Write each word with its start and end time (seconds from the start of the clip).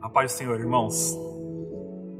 A 0.00 0.08
paz 0.08 0.32
do 0.32 0.36
Senhor, 0.36 0.60
irmãos. 0.60 1.16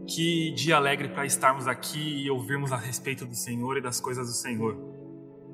Que 0.09 0.51
dia 0.51 0.77
alegre 0.77 1.11
para 1.11 1.25
estarmos 1.25 1.69
aqui 1.69 2.25
e 2.25 2.29
ouvirmos 2.29 2.73
a 2.73 2.77
respeito 2.77 3.25
do 3.25 3.37
Senhor 3.37 3.77
e 3.77 3.81
das 3.81 4.01
coisas 4.01 4.27
do 4.27 4.33
Senhor. 4.33 4.75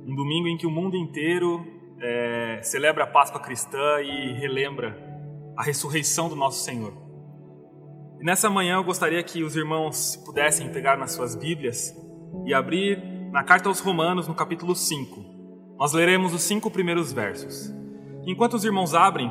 Um 0.06 0.14
domingo 0.14 0.48
em 0.48 0.56
que 0.56 0.66
o 0.66 0.70
mundo 0.70 0.96
inteiro 0.96 1.62
é, 2.00 2.60
celebra 2.62 3.04
a 3.04 3.06
Páscoa 3.06 3.38
cristã 3.38 4.00
e 4.00 4.32
relembra 4.32 4.96
a 5.54 5.62
ressurreição 5.62 6.30
do 6.30 6.34
nosso 6.34 6.64
Senhor. 6.64 6.94
E 8.18 8.24
nessa 8.24 8.48
manhã 8.48 8.76
eu 8.76 8.84
gostaria 8.84 9.22
que 9.22 9.42
os 9.42 9.54
irmãos 9.54 10.16
pudessem 10.24 10.72
pegar 10.72 10.96
nas 10.96 11.12
suas 11.12 11.34
Bíblias 11.34 11.94
e 12.46 12.54
abrir 12.54 13.02
na 13.32 13.44
carta 13.44 13.68
aos 13.68 13.80
Romanos, 13.80 14.26
no 14.26 14.34
capítulo 14.34 14.74
5. 14.74 15.76
Nós 15.78 15.92
leremos 15.92 16.32
os 16.32 16.42
cinco 16.42 16.70
primeiros 16.70 17.12
versos. 17.12 17.70
Enquanto 18.26 18.54
os 18.54 18.64
irmãos 18.64 18.94
abrem, 18.94 19.30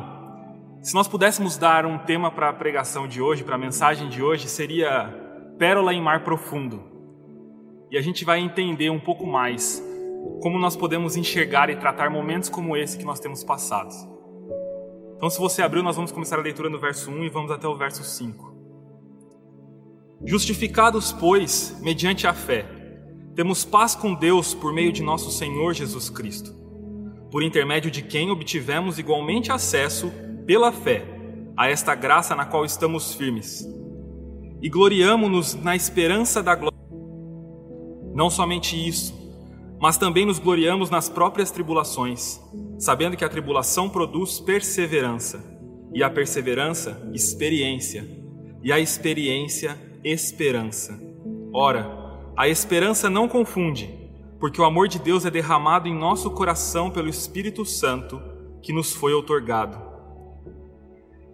se 0.83 0.93
nós 0.93 1.07
pudéssemos 1.07 1.57
dar 1.57 1.85
um 1.85 1.97
tema 1.97 2.29
para 2.29 2.49
a 2.49 2.53
pregação 2.53 3.07
de 3.07 3.21
hoje, 3.21 3.41
para 3.41 3.55
a 3.55 3.57
mensagem 3.57 4.09
de 4.09 4.21
hoje, 4.21 4.49
seria 4.49 5.07
Pérola 5.57 5.93
em 5.93 6.01
Mar 6.01 6.25
Profundo. 6.25 6.83
E 7.89 7.97
a 7.97 8.01
gente 8.01 8.25
vai 8.25 8.41
entender 8.41 8.89
um 8.89 8.99
pouco 8.99 9.25
mais 9.25 9.81
como 10.41 10.59
nós 10.59 10.75
podemos 10.75 11.15
enxergar 11.15 11.69
e 11.69 11.77
tratar 11.77 12.09
momentos 12.09 12.49
como 12.49 12.75
esse 12.75 12.97
que 12.97 13.05
nós 13.05 13.21
temos 13.21 13.45
passado. 13.45 13.93
Então, 15.15 15.29
se 15.29 15.39
você 15.39 15.61
abriu, 15.61 15.81
nós 15.81 15.95
vamos 15.95 16.11
começar 16.11 16.37
a 16.37 16.41
leitura 16.41 16.69
no 16.69 16.77
verso 16.77 17.09
1 17.09 17.23
e 17.23 17.29
vamos 17.29 17.49
até 17.49 17.65
o 17.65 17.77
verso 17.77 18.03
5. 18.03 18.53
Justificados, 20.25 21.13
pois, 21.13 21.79
mediante 21.81 22.27
a 22.27 22.33
fé, 22.33 22.65
temos 23.33 23.63
paz 23.63 23.95
com 23.95 24.13
Deus 24.13 24.53
por 24.53 24.73
meio 24.73 24.91
de 24.91 25.01
nosso 25.01 25.31
Senhor 25.31 25.73
Jesus 25.73 26.09
Cristo, 26.09 26.53
por 27.31 27.41
intermédio 27.41 27.89
de 27.89 28.01
quem 28.01 28.29
obtivemos 28.29 28.99
igualmente 28.99 29.49
acesso 29.49 30.11
pela 30.45 30.71
fé, 30.71 31.05
a 31.55 31.69
esta 31.69 31.95
graça 31.95 32.35
na 32.35 32.45
qual 32.45 32.65
estamos 32.65 33.13
firmes. 33.13 33.67
E 34.61 34.69
gloriamo-nos 34.69 35.55
na 35.55 35.75
esperança 35.75 36.41
da 36.41 36.55
glória. 36.55 36.77
Não 38.13 38.29
somente 38.29 38.75
isso, 38.75 39.13
mas 39.79 39.97
também 39.97 40.25
nos 40.25 40.39
gloriamos 40.39 40.89
nas 40.89 41.09
próprias 41.09 41.51
tribulações, 41.51 42.39
sabendo 42.79 43.17
que 43.17 43.25
a 43.25 43.29
tribulação 43.29 43.89
produz 43.89 44.39
perseverança, 44.39 45.43
e 45.93 46.01
a 46.01 46.09
perseverança, 46.09 47.09
experiência, 47.13 48.07
e 48.63 48.71
a 48.71 48.79
experiência, 48.79 49.77
esperança. 50.03 50.99
Ora, 51.53 51.87
a 52.35 52.47
esperança 52.47 53.09
não 53.09 53.27
confunde, 53.27 53.93
porque 54.39 54.59
o 54.59 54.65
amor 54.65 54.87
de 54.87 54.99
Deus 54.99 55.25
é 55.25 55.29
derramado 55.29 55.87
em 55.87 55.95
nosso 55.95 56.31
coração 56.31 56.89
pelo 56.89 57.09
Espírito 57.09 57.65
Santo 57.65 58.21
que 58.61 58.73
nos 58.73 58.93
foi 58.93 59.13
outorgado. 59.13 59.92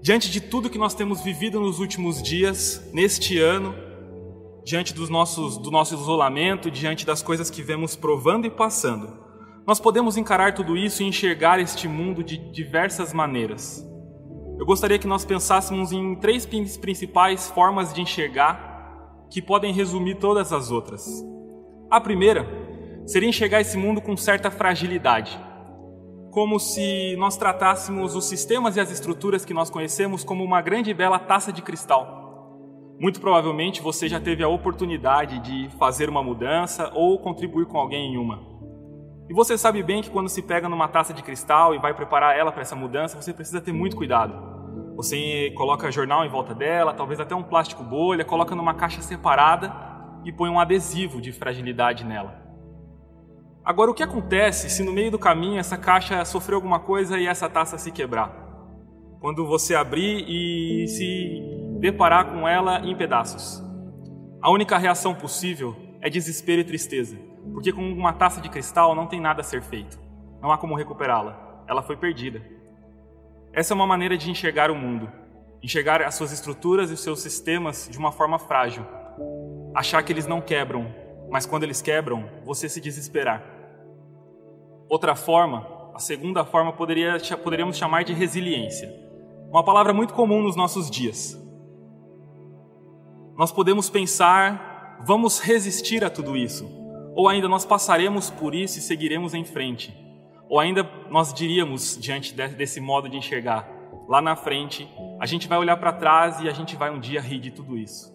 Diante 0.01 0.31
de 0.31 0.39
tudo 0.39 0.69
que 0.69 0.77
nós 0.77 0.93
temos 0.93 1.21
vivido 1.21 1.59
nos 1.59 1.79
últimos 1.79 2.23
dias, 2.23 2.89
neste 2.93 3.37
ano, 3.37 3.75
diante 4.63 4.93
dos 4.93 5.09
nossos, 5.09 5.57
do 5.57 5.69
nosso 5.69 5.93
isolamento, 5.93 6.71
diante 6.71 7.05
das 7.05 7.21
coisas 7.21 7.49
que 7.49 7.61
vemos 7.61 7.97
provando 7.97 8.47
e 8.47 8.49
passando, 8.49 9.19
nós 9.67 9.77
podemos 9.77 10.15
encarar 10.15 10.53
tudo 10.53 10.77
isso 10.77 11.03
e 11.03 11.05
enxergar 11.05 11.59
este 11.59 11.85
mundo 11.85 12.23
de 12.23 12.37
diversas 12.37 13.13
maneiras. 13.13 13.85
Eu 14.57 14.65
gostaria 14.65 14.97
que 14.97 15.07
nós 15.07 15.25
pensássemos 15.25 15.91
em 15.91 16.15
três 16.15 16.45
principais 16.45 17.49
formas 17.49 17.93
de 17.93 18.01
enxergar 18.01 19.27
que 19.29 19.41
podem 19.41 19.73
resumir 19.73 20.15
todas 20.15 20.53
as 20.53 20.71
outras. 20.71 21.05
A 21.91 21.99
primeira 21.99 22.47
seria 23.05 23.27
enxergar 23.27 23.59
esse 23.59 23.77
mundo 23.77 23.99
com 23.99 24.15
certa 24.15 24.49
fragilidade 24.49 25.48
como 26.31 26.59
se 26.59 27.15
nós 27.17 27.37
tratássemos 27.37 28.15
os 28.15 28.25
sistemas 28.25 28.75
e 28.75 28.79
as 28.79 28.91
estruturas 28.91 29.43
que 29.43 29.53
nós 29.53 29.69
conhecemos 29.69 30.23
como 30.23 30.43
uma 30.43 30.61
grande 30.61 30.91
e 30.91 30.93
bela 30.93 31.17
taça 31.17 31.51
de 31.51 31.61
cristal. 31.61 32.19
Muito 32.99 33.19
provavelmente 33.19 33.81
você 33.81 34.07
já 34.07 34.19
teve 34.19 34.43
a 34.43 34.47
oportunidade 34.47 35.39
de 35.39 35.69
fazer 35.77 36.09
uma 36.09 36.21
mudança 36.21 36.91
ou 36.93 37.17
contribuir 37.17 37.65
com 37.65 37.77
alguém 37.77 38.13
em 38.13 38.17
uma. 38.17 38.47
E 39.29 39.33
você 39.33 39.57
sabe 39.57 39.81
bem 39.81 40.01
que 40.01 40.09
quando 40.09 40.27
se 40.27 40.41
pega 40.41 40.67
numa 40.67 40.87
taça 40.87 41.13
de 41.13 41.23
cristal 41.23 41.73
e 41.73 41.79
vai 41.79 41.93
preparar 41.93 42.37
ela 42.37 42.51
para 42.51 42.61
essa 42.61 42.75
mudança, 42.75 43.21
você 43.21 43.31
precisa 43.31 43.61
ter 43.61 43.71
muito 43.71 43.95
cuidado. 43.95 44.33
Você 44.95 45.51
coloca 45.55 45.91
jornal 45.91 46.25
em 46.25 46.29
volta 46.29 46.53
dela, 46.53 46.93
talvez 46.93 47.19
até 47.19 47.33
um 47.33 47.43
plástico 47.43 47.83
bolha, 47.83 48.25
coloca 48.25 48.53
numa 48.53 48.73
caixa 48.73 49.01
separada 49.01 49.71
e 50.25 50.31
põe 50.31 50.49
um 50.49 50.59
adesivo 50.59 51.21
de 51.21 51.31
fragilidade 51.31 52.03
nela. 52.03 52.48
Agora, 53.69 53.91
o 53.91 53.93
que 53.93 54.01
acontece 54.01 54.67
se 54.67 54.81
no 54.81 54.91
meio 54.91 55.11
do 55.11 55.19
caminho 55.19 55.59
essa 55.59 55.77
caixa 55.77 56.25
sofreu 56.25 56.55
alguma 56.55 56.79
coisa 56.79 57.19
e 57.19 57.27
essa 57.27 57.47
taça 57.47 57.77
se 57.77 57.91
quebrar? 57.91 58.33
Quando 59.19 59.45
você 59.45 59.75
abrir 59.75 60.25
e 60.27 60.87
se 60.87 61.77
deparar 61.79 62.31
com 62.31 62.47
ela 62.47 62.79
em 62.79 62.95
pedaços. 62.95 63.63
A 64.41 64.49
única 64.49 64.75
reação 64.75 65.13
possível 65.13 65.75
é 66.01 66.09
desespero 66.09 66.61
e 66.61 66.63
tristeza, 66.63 67.15
porque 67.53 67.71
com 67.71 67.83
uma 67.93 68.11
taça 68.11 68.41
de 68.41 68.49
cristal 68.49 68.95
não 68.95 69.05
tem 69.05 69.21
nada 69.21 69.41
a 69.41 69.43
ser 69.43 69.61
feito. 69.61 69.99
Não 70.41 70.51
há 70.51 70.57
como 70.57 70.73
recuperá-la. 70.73 71.63
Ela 71.67 71.83
foi 71.83 71.95
perdida. 71.95 72.41
Essa 73.53 73.71
é 73.71 73.75
uma 73.75 73.85
maneira 73.85 74.17
de 74.17 74.31
enxergar 74.31 74.71
o 74.71 74.75
mundo, 74.75 75.11
enxergar 75.61 76.01
as 76.01 76.15
suas 76.15 76.31
estruturas 76.31 76.89
e 76.89 76.95
os 76.95 77.03
seus 77.03 77.19
sistemas 77.19 77.87
de 77.87 77.99
uma 77.99 78.11
forma 78.11 78.39
frágil, 78.39 78.83
achar 79.75 80.01
que 80.01 80.11
eles 80.11 80.25
não 80.25 80.41
quebram, 80.41 80.91
mas 81.29 81.45
quando 81.45 81.65
eles 81.65 81.83
quebram, 81.83 82.27
você 82.43 82.67
se 82.67 82.81
desesperar. 82.81 83.58
Outra 84.89 85.15
forma, 85.15 85.67
a 85.93 85.99
segunda 85.99 86.43
forma, 86.43 86.73
poderia, 86.73 87.17
poderíamos 87.43 87.77
chamar 87.77 88.03
de 88.03 88.11
resiliência. 88.11 88.91
Uma 89.49 89.63
palavra 89.63 89.93
muito 89.93 90.13
comum 90.13 90.41
nos 90.41 90.55
nossos 90.55 90.89
dias. 90.89 91.37
Nós 93.37 93.51
podemos 93.51 93.89
pensar, 93.89 94.97
vamos 95.05 95.39
resistir 95.39 96.03
a 96.03 96.09
tudo 96.09 96.35
isso. 96.35 96.67
Ou 97.15 97.29
ainda 97.29 97.47
nós 97.47 97.65
passaremos 97.65 98.29
por 98.29 98.55
isso 98.55 98.79
e 98.79 98.81
seguiremos 98.81 99.33
em 99.33 99.45
frente. 99.45 99.95
Ou 100.49 100.59
ainda 100.59 100.83
nós 101.09 101.33
diríamos, 101.33 101.97
diante 101.97 102.33
desse 102.33 102.81
modo 102.81 103.07
de 103.07 103.17
enxergar, 103.17 103.69
lá 104.07 104.21
na 104.21 104.35
frente, 104.35 104.89
a 105.19 105.25
gente 105.27 105.47
vai 105.47 105.59
olhar 105.59 105.77
para 105.77 105.93
trás 105.93 106.39
e 106.39 106.49
a 106.49 106.51
gente 106.51 106.75
vai 106.75 106.89
um 106.89 106.99
dia 106.99 107.21
rir 107.21 107.39
de 107.39 107.51
tudo 107.51 107.77
isso. 107.77 108.11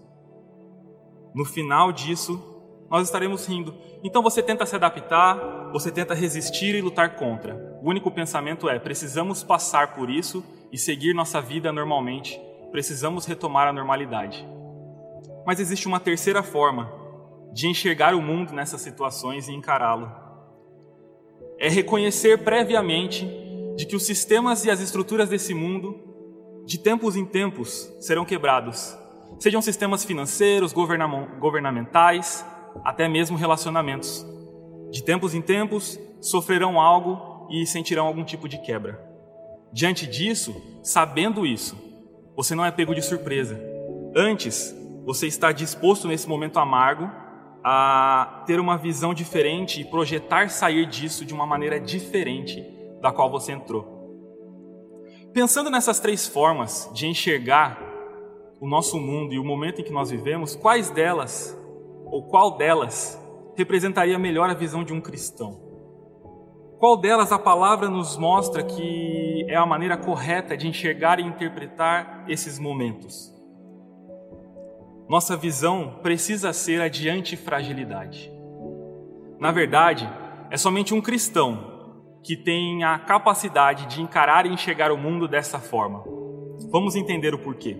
No 1.32 1.44
final 1.44 1.92
disso, 1.92 2.53
nós 2.90 3.06
estaremos 3.06 3.46
rindo. 3.46 3.74
Então 4.02 4.22
você 4.22 4.42
tenta 4.42 4.66
se 4.66 4.76
adaptar, 4.76 5.70
você 5.72 5.90
tenta 5.90 6.14
resistir 6.14 6.74
e 6.74 6.82
lutar 6.82 7.16
contra. 7.16 7.78
O 7.82 7.88
único 7.88 8.10
pensamento 8.10 8.68
é: 8.68 8.78
precisamos 8.78 9.42
passar 9.42 9.94
por 9.94 10.10
isso 10.10 10.44
e 10.72 10.78
seguir 10.78 11.14
nossa 11.14 11.40
vida 11.40 11.72
normalmente. 11.72 12.40
Precisamos 12.70 13.24
retomar 13.24 13.68
a 13.68 13.72
normalidade. 13.72 14.46
Mas 15.46 15.60
existe 15.60 15.86
uma 15.86 16.00
terceira 16.00 16.42
forma 16.42 16.90
de 17.52 17.68
enxergar 17.68 18.14
o 18.14 18.22
mundo 18.22 18.52
nessas 18.52 18.80
situações 18.80 19.48
e 19.48 19.52
encará-lo. 19.52 20.10
É 21.58 21.68
reconhecer 21.68 22.38
previamente 22.42 23.24
de 23.76 23.86
que 23.86 23.94
os 23.94 24.04
sistemas 24.04 24.64
e 24.64 24.70
as 24.70 24.80
estruturas 24.80 25.28
desse 25.28 25.54
mundo, 25.54 25.98
de 26.66 26.78
tempos 26.78 27.16
em 27.16 27.24
tempos, 27.24 27.92
serão 28.00 28.24
quebrados. 28.24 28.96
Sejam 29.38 29.60
sistemas 29.60 30.04
financeiros, 30.04 30.72
governamentais, 30.72 32.44
até 32.82 33.08
mesmo 33.08 33.36
relacionamentos. 33.36 34.26
De 34.90 35.02
tempos 35.02 35.34
em 35.34 35.42
tempos, 35.42 35.98
sofrerão 36.20 36.80
algo 36.80 37.48
e 37.50 37.66
sentirão 37.66 38.06
algum 38.06 38.24
tipo 38.24 38.48
de 38.48 38.58
quebra. 38.58 39.00
Diante 39.72 40.06
disso, 40.06 40.54
sabendo 40.82 41.44
isso, 41.46 41.76
você 42.36 42.54
não 42.54 42.64
é 42.64 42.70
pego 42.70 42.94
de 42.94 43.02
surpresa. 43.02 43.60
Antes, 44.16 44.74
você 45.04 45.26
está 45.26 45.52
disposto 45.52 46.08
nesse 46.08 46.28
momento 46.28 46.58
amargo 46.58 47.10
a 47.62 48.42
ter 48.46 48.60
uma 48.60 48.76
visão 48.76 49.14
diferente 49.14 49.80
e 49.80 49.84
projetar 49.84 50.50
sair 50.50 50.86
disso 50.86 51.24
de 51.24 51.34
uma 51.34 51.46
maneira 51.46 51.80
diferente 51.80 52.64
da 53.00 53.10
qual 53.10 53.30
você 53.30 53.52
entrou. 53.52 53.94
Pensando 55.32 55.70
nessas 55.70 55.98
três 55.98 56.26
formas 56.26 56.90
de 56.94 57.06
enxergar 57.06 57.78
o 58.60 58.68
nosso 58.68 58.98
mundo 58.98 59.34
e 59.34 59.38
o 59.38 59.44
momento 59.44 59.80
em 59.80 59.84
que 59.84 59.92
nós 59.92 60.10
vivemos, 60.10 60.54
quais 60.54 60.90
delas 60.90 61.58
ou 62.06 62.24
qual 62.28 62.56
delas 62.56 63.20
representaria 63.56 64.18
melhor 64.18 64.50
a 64.50 64.54
visão 64.54 64.84
de 64.84 64.92
um 64.92 65.00
cristão? 65.00 65.60
Qual 66.78 66.96
delas 66.96 67.32
a 67.32 67.38
palavra 67.38 67.88
nos 67.88 68.16
mostra 68.16 68.62
que 68.62 69.46
é 69.48 69.56
a 69.56 69.64
maneira 69.64 69.96
correta 69.96 70.56
de 70.56 70.68
enxergar 70.68 71.18
e 71.18 71.22
interpretar 71.22 72.24
esses 72.28 72.58
momentos? 72.58 73.32
Nossa 75.08 75.36
visão 75.36 75.98
precisa 76.02 76.52
ser 76.52 76.80
a 76.80 76.88
de 76.88 77.08
antifragilidade. 77.08 78.32
Na 79.38 79.52
verdade, 79.52 80.08
é 80.50 80.56
somente 80.56 80.94
um 80.94 81.00
cristão 81.00 81.72
que 82.22 82.36
tem 82.36 82.82
a 82.84 82.98
capacidade 82.98 83.86
de 83.86 84.00
encarar 84.00 84.46
e 84.46 84.52
enxergar 84.52 84.90
o 84.90 84.96
mundo 84.96 85.28
dessa 85.28 85.58
forma. 85.58 86.02
Vamos 86.70 86.96
entender 86.96 87.34
o 87.34 87.38
porquê. 87.38 87.76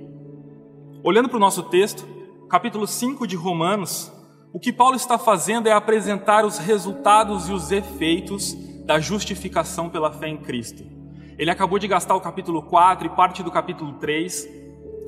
Olhando 1.03 1.29
para 1.29 1.37
o 1.37 1.41
nosso 1.41 1.62
texto, 1.65 2.06
capítulo 2.49 2.87
5 2.87 3.26
de 3.26 3.37
Romanos, 3.37 4.12
o 4.52 4.61
que 4.61 4.73
Paulo 4.73 4.96
está 4.96 5.19
fazendo 5.19 5.69
é 5.69 5.73
apresentar 5.73 6.44
os 6.44 6.58
resultados 6.58 7.49
e 7.49 7.52
os 7.52 7.73
efeitos 7.73 8.55
da 8.85 9.00
justificação 9.00 9.88
pela 9.88 10.12
fé 10.12 10.29
em 10.29 10.37
Cristo. 10.37 10.85
Ele 11.38 11.50
acabou 11.50 11.79
de 11.79 11.88
gastar 11.88 12.14
o 12.14 12.20
capítulo 12.20 12.62
4 12.62 13.06
e 13.06 13.11
parte 13.11 13.43
do 13.43 13.50
capítulo 13.50 13.94
3 13.94 14.46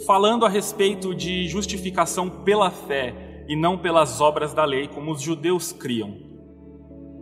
falando 0.07 0.45
a 0.45 0.49
respeito 0.49 1.15
de 1.15 1.47
justificação 1.49 2.29
pela 2.29 2.71
fé 2.71 3.45
e 3.49 3.55
não 3.55 3.79
pelas 3.79 4.21
obras 4.21 4.53
da 4.53 4.65
lei, 4.65 4.89
como 4.89 5.13
os 5.13 5.23
judeus 5.23 5.73
criam. 5.73 6.17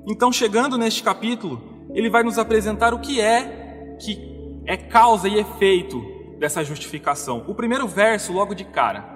Então, 0.08 0.32
chegando 0.32 0.78
neste 0.78 1.02
capítulo, 1.02 1.88
ele 1.92 2.08
vai 2.08 2.22
nos 2.22 2.38
apresentar 2.38 2.94
o 2.94 3.00
que 3.00 3.20
é 3.20 3.96
que 4.00 4.18
é 4.66 4.76
causa 4.76 5.28
e 5.28 5.38
efeito 5.38 6.02
dessa 6.38 6.64
justificação. 6.64 7.44
O 7.46 7.54
primeiro 7.54 7.86
verso, 7.86 8.32
logo 8.32 8.54
de 8.54 8.64
cara: 8.64 9.13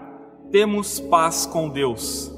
temos 0.50 0.98
paz 1.00 1.46
com 1.46 1.68
Deus. 1.68 2.32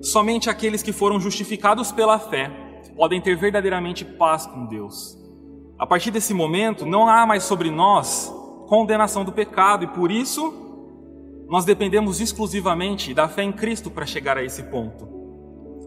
Somente 0.00 0.48
aqueles 0.48 0.82
que 0.82 0.92
foram 0.92 1.20
justificados 1.20 1.92
pela 1.92 2.18
fé 2.18 2.50
podem 2.96 3.20
ter 3.20 3.36
verdadeiramente 3.36 4.04
paz 4.04 4.46
com 4.46 4.66
Deus. 4.66 5.18
A 5.78 5.86
partir 5.86 6.10
desse 6.10 6.34
momento, 6.34 6.84
não 6.86 7.08
há 7.08 7.26
mais 7.26 7.44
sobre 7.44 7.70
nós 7.70 8.32
condenação 8.66 9.24
do 9.24 9.32
pecado 9.32 9.84
e 9.84 9.88
por 9.88 10.10
isso 10.10 10.54
nós 11.48 11.64
dependemos 11.64 12.20
exclusivamente 12.20 13.12
da 13.12 13.26
fé 13.26 13.42
em 13.42 13.52
Cristo 13.52 13.90
para 13.90 14.06
chegar 14.06 14.38
a 14.38 14.44
esse 14.44 14.62
ponto. 14.64 15.08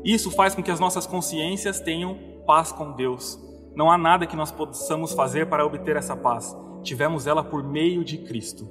Isso 0.03 0.29
faz 0.29 0.53
com 0.53 0.61
que 0.61 0.71
as 0.71 0.79
nossas 0.79 1.07
consciências 1.07 1.79
tenham 1.79 2.17
paz 2.45 2.71
com 2.73 2.91
Deus. 2.91 3.39
Não 3.73 3.89
há 3.89 3.97
nada 3.97 4.27
que 4.27 4.35
nós 4.35 4.51
possamos 4.51 5.13
fazer 5.13 5.47
para 5.47 5.65
obter 5.65 5.95
essa 5.95 6.15
paz. 6.15 6.55
Tivemos 6.83 7.25
ela 7.25 7.43
por 7.43 7.63
meio 7.63 8.03
de 8.03 8.17
Cristo. 8.17 8.67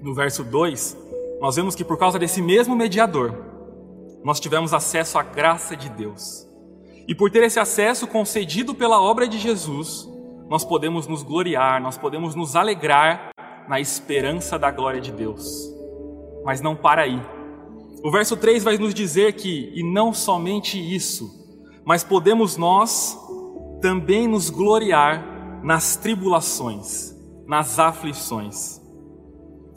No 0.00 0.14
verso 0.14 0.44
2, 0.44 0.96
nós 1.44 1.56
vemos 1.56 1.74
que 1.74 1.84
por 1.84 1.98
causa 1.98 2.18
desse 2.18 2.40
mesmo 2.40 2.74
mediador, 2.74 3.34
nós 4.24 4.40
tivemos 4.40 4.72
acesso 4.72 5.18
à 5.18 5.22
graça 5.22 5.76
de 5.76 5.90
Deus. 5.90 6.48
E 7.06 7.14
por 7.14 7.30
ter 7.30 7.42
esse 7.42 7.60
acesso 7.60 8.06
concedido 8.06 8.74
pela 8.74 8.98
obra 8.98 9.28
de 9.28 9.38
Jesus, 9.38 10.08
nós 10.48 10.64
podemos 10.64 11.06
nos 11.06 11.22
gloriar, 11.22 11.82
nós 11.82 11.98
podemos 11.98 12.34
nos 12.34 12.56
alegrar 12.56 13.28
na 13.68 13.78
esperança 13.78 14.58
da 14.58 14.70
glória 14.70 15.02
de 15.02 15.12
Deus. 15.12 15.70
Mas 16.46 16.62
não 16.62 16.74
para 16.74 17.02
aí. 17.02 17.20
O 18.02 18.10
verso 18.10 18.38
3 18.38 18.64
vai 18.64 18.78
nos 18.78 18.94
dizer 18.94 19.34
que, 19.34 19.70
e 19.74 19.82
não 19.82 20.14
somente 20.14 20.78
isso, 20.78 21.28
mas 21.84 22.02
podemos 22.02 22.56
nós 22.56 23.18
também 23.82 24.26
nos 24.26 24.48
gloriar 24.48 25.60
nas 25.62 25.94
tribulações, 25.94 27.14
nas 27.46 27.78
aflições. 27.78 28.82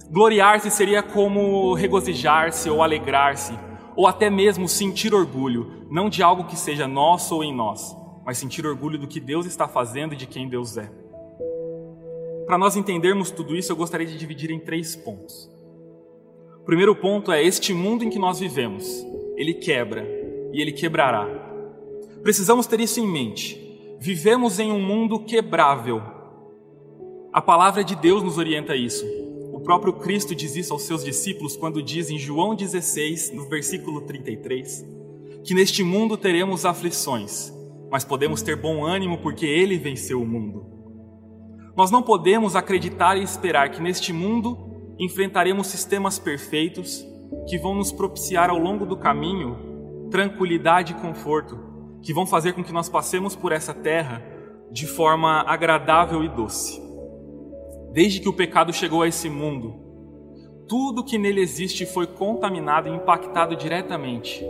Gloriar-se 0.09 0.71
seria 0.71 1.03
como 1.03 1.73
regozijar-se 1.73 2.69
ou 2.69 2.81
alegrar-se, 2.81 3.53
ou 3.95 4.07
até 4.07 4.29
mesmo 4.29 4.67
sentir 4.67 5.13
orgulho, 5.13 5.85
não 5.91 6.09
de 6.09 6.23
algo 6.23 6.45
que 6.45 6.55
seja 6.55 6.87
nosso 6.87 7.35
ou 7.35 7.43
em 7.43 7.53
nós, 7.53 7.95
mas 8.25 8.37
sentir 8.37 8.65
orgulho 8.65 8.97
do 8.97 9.07
que 9.07 9.19
Deus 9.19 9.45
está 9.45 9.67
fazendo 9.67 10.13
e 10.13 10.17
de 10.17 10.25
quem 10.25 10.47
Deus 10.47 10.77
é. 10.77 10.89
Para 12.45 12.57
nós 12.57 12.77
entendermos 12.77 13.31
tudo 13.31 13.55
isso, 13.55 13.71
eu 13.71 13.75
gostaria 13.75 14.07
de 14.07 14.17
dividir 14.17 14.49
em 14.49 14.59
três 14.59 14.95
pontos. 14.95 15.49
O 16.61 16.63
primeiro 16.63 16.95
ponto 16.95 17.29
é 17.31 17.43
este 17.43 17.73
mundo 17.73 18.05
em 18.05 18.09
que 18.09 18.17
nós 18.17 18.39
vivemos. 18.39 19.05
Ele 19.35 19.53
quebra 19.53 20.07
e 20.53 20.61
ele 20.61 20.71
quebrará. 20.71 21.27
Precisamos 22.23 22.65
ter 22.65 22.79
isso 22.79 23.01
em 23.01 23.07
mente. 23.07 23.61
Vivemos 23.99 24.59
em 24.59 24.71
um 24.71 24.81
mundo 24.81 25.19
quebrável. 25.19 26.01
A 27.33 27.41
palavra 27.41 27.83
de 27.83 27.95
Deus 27.95 28.23
nos 28.23 28.37
orienta 28.37 28.73
a 28.73 28.75
isso. 28.77 29.05
O 29.57 29.59
próprio 29.59 29.91
Cristo 29.91 30.35
diz 30.35 30.55
isso 30.55 30.71
aos 30.71 30.83
seus 30.83 31.03
discípulos 31.03 31.57
quando 31.57 31.81
diz 31.81 32.11
em 32.11 32.19
João 32.19 32.53
16, 32.53 33.31
no 33.31 33.49
versículo 33.49 34.01
33, 34.01 34.85
que 35.43 35.55
neste 35.55 35.81
mundo 35.81 36.15
teremos 36.15 36.63
aflições, 36.63 37.51
mas 37.89 38.05
podemos 38.05 38.43
ter 38.43 38.55
bom 38.55 38.85
ânimo 38.85 39.17
porque 39.17 39.47
Ele 39.47 39.75
venceu 39.79 40.21
o 40.21 40.27
mundo. 40.27 40.63
Nós 41.75 41.89
não 41.89 42.03
podemos 42.03 42.55
acreditar 42.55 43.17
e 43.17 43.23
esperar 43.23 43.71
que 43.71 43.81
neste 43.81 44.13
mundo 44.13 44.93
enfrentaremos 44.99 45.65
sistemas 45.65 46.19
perfeitos 46.19 47.03
que 47.49 47.57
vão 47.57 47.73
nos 47.73 47.91
propiciar 47.91 48.51
ao 48.51 48.59
longo 48.59 48.85
do 48.85 48.95
caminho 48.95 49.57
tranquilidade 50.11 50.93
e 50.93 51.01
conforto, 51.01 51.57
que 52.03 52.13
vão 52.13 52.27
fazer 52.27 52.53
com 52.53 52.63
que 52.63 52.71
nós 52.71 52.89
passemos 52.89 53.35
por 53.35 53.51
essa 53.51 53.73
terra 53.73 54.23
de 54.71 54.85
forma 54.85 55.41
agradável 55.47 56.23
e 56.23 56.29
doce. 56.29 56.86
Desde 57.97 58.19
que 58.19 58.29
o 58.29 58.33
pecado 58.33 58.71
chegou 58.71 59.01
a 59.01 59.07
esse 59.07 59.27
mundo, 59.27 59.73
tudo 60.69 61.03
que 61.03 61.17
nele 61.17 61.41
existe 61.41 61.83
foi 61.83 62.05
contaminado 62.05 62.87
e 62.87 62.91
impactado 62.91 63.55
diretamente 63.55 64.45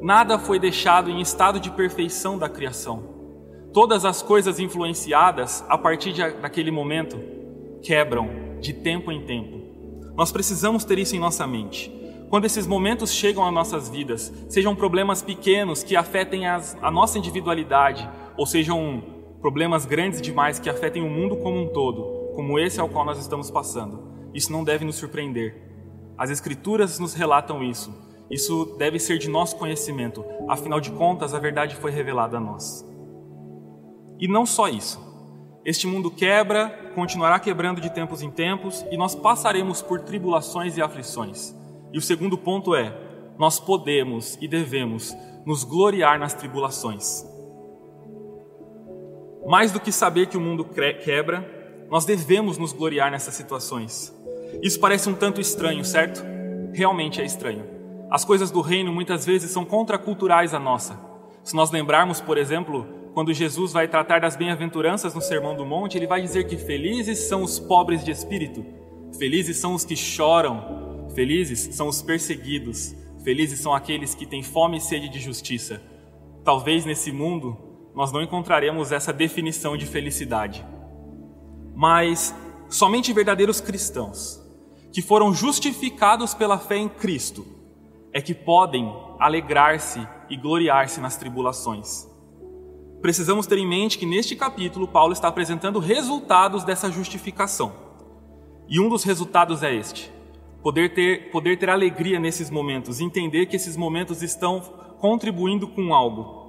nada 0.00 0.38
foi 0.38 0.58
deixado 0.58 1.10
em 1.10 1.20
estado 1.20 1.60
de 1.60 1.70
perfeição 1.70 2.38
da 2.38 2.48
criação. 2.48 3.02
Todas 3.70 4.06
as 4.06 4.22
coisas 4.22 4.58
influenciadas 4.58 5.62
a 5.68 5.76
partir 5.76 6.14
de, 6.14 6.22
daquele 6.40 6.70
momento 6.70 7.20
quebram 7.82 8.30
de 8.62 8.72
tempo 8.72 9.12
em 9.12 9.26
tempo. 9.26 9.60
Nós 10.16 10.32
precisamos 10.32 10.82
ter 10.82 10.98
isso 10.98 11.14
em 11.14 11.20
nossa 11.20 11.46
mente. 11.46 11.92
Quando 12.30 12.46
esses 12.46 12.66
momentos 12.66 13.12
chegam 13.12 13.46
às 13.46 13.52
nossas 13.52 13.90
vidas, 13.90 14.32
sejam 14.48 14.74
problemas 14.74 15.20
pequenos 15.20 15.82
que 15.82 15.96
afetem 15.96 16.46
as, 16.46 16.74
a 16.80 16.90
nossa 16.90 17.18
individualidade, 17.18 18.08
ou 18.38 18.46
sejam 18.46 19.04
problemas 19.42 19.84
grandes 19.84 20.22
demais 20.22 20.58
que 20.58 20.70
afetem 20.70 21.02
o 21.02 21.10
mundo 21.10 21.36
como 21.36 21.60
um 21.60 21.66
todo, 21.66 22.15
como 22.36 22.58
esse 22.58 22.78
ao 22.78 22.88
qual 22.88 23.04
nós 23.04 23.18
estamos 23.18 23.50
passando, 23.50 24.30
isso 24.34 24.52
não 24.52 24.62
deve 24.62 24.84
nos 24.84 24.96
surpreender. 24.96 25.56
As 26.18 26.30
Escrituras 26.30 26.98
nos 26.98 27.14
relatam 27.14 27.64
isso. 27.64 27.92
Isso 28.30 28.76
deve 28.78 28.98
ser 28.98 29.18
de 29.18 29.28
nosso 29.28 29.56
conhecimento, 29.56 30.24
afinal 30.48 30.80
de 30.80 30.90
contas, 30.90 31.32
a 31.32 31.38
verdade 31.38 31.76
foi 31.76 31.90
revelada 31.90 32.36
a 32.36 32.40
nós. 32.40 32.84
E 34.18 34.28
não 34.28 34.44
só 34.44 34.68
isso. 34.68 35.00
Este 35.64 35.86
mundo 35.86 36.10
quebra, 36.10 36.92
continuará 36.94 37.38
quebrando 37.38 37.80
de 37.80 37.88
tempos 37.88 38.22
em 38.22 38.30
tempos, 38.30 38.84
e 38.90 38.96
nós 38.96 39.14
passaremos 39.14 39.80
por 39.80 40.00
tribulações 40.00 40.76
e 40.76 40.82
aflições. 40.82 41.54
E 41.92 41.98
o 41.98 42.02
segundo 42.02 42.36
ponto 42.36 42.74
é: 42.74 42.94
nós 43.38 43.58
podemos 43.58 44.36
e 44.40 44.48
devemos 44.48 45.16
nos 45.44 45.64
gloriar 45.64 46.18
nas 46.18 46.34
tribulações. 46.34 47.24
Mais 49.46 49.70
do 49.70 49.78
que 49.78 49.92
saber 49.92 50.26
que 50.26 50.36
o 50.36 50.40
mundo 50.40 50.64
quebra, 51.04 51.55
nós 51.90 52.04
devemos 52.04 52.58
nos 52.58 52.72
gloriar 52.72 53.10
nessas 53.10 53.34
situações. 53.34 54.14
Isso 54.62 54.80
parece 54.80 55.08
um 55.08 55.14
tanto 55.14 55.40
estranho, 55.40 55.84
certo? 55.84 56.24
Realmente 56.72 57.20
é 57.20 57.24
estranho. 57.24 57.64
As 58.10 58.24
coisas 58.24 58.50
do 58.50 58.60
reino 58.60 58.92
muitas 58.92 59.24
vezes 59.24 59.50
são 59.50 59.64
contraculturais 59.64 60.54
à 60.54 60.58
nossa. 60.58 60.98
Se 61.42 61.54
nós 61.54 61.70
lembrarmos, 61.70 62.20
por 62.20 62.38
exemplo, 62.38 62.86
quando 63.14 63.32
Jesus 63.32 63.72
vai 63.72 63.88
tratar 63.88 64.20
das 64.20 64.36
bem-aventuranças 64.36 65.14
no 65.14 65.20
Sermão 65.20 65.56
do 65.56 65.64
Monte, 65.64 65.96
ele 65.96 66.06
vai 66.06 66.20
dizer 66.20 66.46
que 66.46 66.56
felizes 66.56 67.20
são 67.20 67.42
os 67.42 67.58
pobres 67.58 68.04
de 68.04 68.10
espírito, 68.10 68.64
felizes 69.18 69.56
são 69.56 69.74
os 69.74 69.84
que 69.84 69.96
choram, 69.96 71.08
felizes 71.14 71.74
são 71.74 71.88
os 71.88 72.02
perseguidos, 72.02 72.94
felizes 73.24 73.60
são 73.60 73.74
aqueles 73.74 74.14
que 74.14 74.26
têm 74.26 74.42
fome 74.42 74.76
e 74.76 74.80
sede 74.80 75.08
de 75.08 75.18
justiça. 75.18 75.80
Talvez 76.44 76.84
nesse 76.84 77.10
mundo 77.10 77.56
nós 77.94 78.12
não 78.12 78.22
encontraremos 78.22 78.92
essa 78.92 79.12
definição 79.12 79.76
de 79.76 79.86
felicidade. 79.86 80.64
Mas 81.76 82.34
somente 82.70 83.12
verdadeiros 83.12 83.60
cristãos, 83.60 84.40
que 84.90 85.02
foram 85.02 85.34
justificados 85.34 86.32
pela 86.32 86.56
fé 86.58 86.78
em 86.78 86.88
Cristo, 86.88 87.46
é 88.14 88.22
que 88.22 88.32
podem 88.32 88.90
alegrar-se 89.20 90.08
e 90.30 90.38
gloriar-se 90.38 91.02
nas 91.02 91.18
tribulações. 91.18 92.08
Precisamos 93.02 93.46
ter 93.46 93.58
em 93.58 93.66
mente 93.66 93.98
que 93.98 94.06
neste 94.06 94.34
capítulo 94.34 94.88
Paulo 94.88 95.12
está 95.12 95.28
apresentando 95.28 95.78
resultados 95.78 96.64
dessa 96.64 96.90
justificação. 96.90 97.70
E 98.66 98.80
um 98.80 98.88
dos 98.88 99.04
resultados 99.04 99.62
é 99.62 99.74
este: 99.74 100.10
poder 100.62 100.94
ter, 100.94 101.30
poder 101.30 101.58
ter 101.58 101.68
alegria 101.68 102.18
nesses 102.18 102.48
momentos, 102.48 103.00
entender 103.00 103.46
que 103.46 103.56
esses 103.56 103.76
momentos 103.76 104.22
estão 104.22 104.60
contribuindo 104.98 105.68
com 105.68 105.94
algo. 105.94 106.45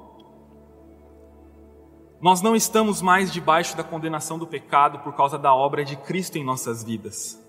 Nós 2.19 2.41
não 2.41 2.55
estamos 2.55 2.99
mais 2.99 3.31
debaixo 3.31 3.77
da 3.77 3.83
condenação 3.83 4.39
do 4.39 4.47
pecado 4.47 4.99
por 4.99 5.13
causa 5.13 5.37
da 5.37 5.53
obra 5.53 5.85
de 5.85 5.95
Cristo 5.95 6.37
em 6.37 6.43
nossas 6.43 6.83
vidas. 6.83 7.39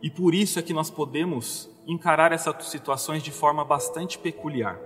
E 0.00 0.08
por 0.08 0.32
isso 0.32 0.60
é 0.60 0.62
que 0.62 0.72
nós 0.72 0.88
podemos 0.90 1.68
encarar 1.88 2.30
essas 2.30 2.66
situações 2.66 3.20
de 3.20 3.32
forma 3.32 3.64
bastante 3.64 4.16
peculiar. 4.18 4.78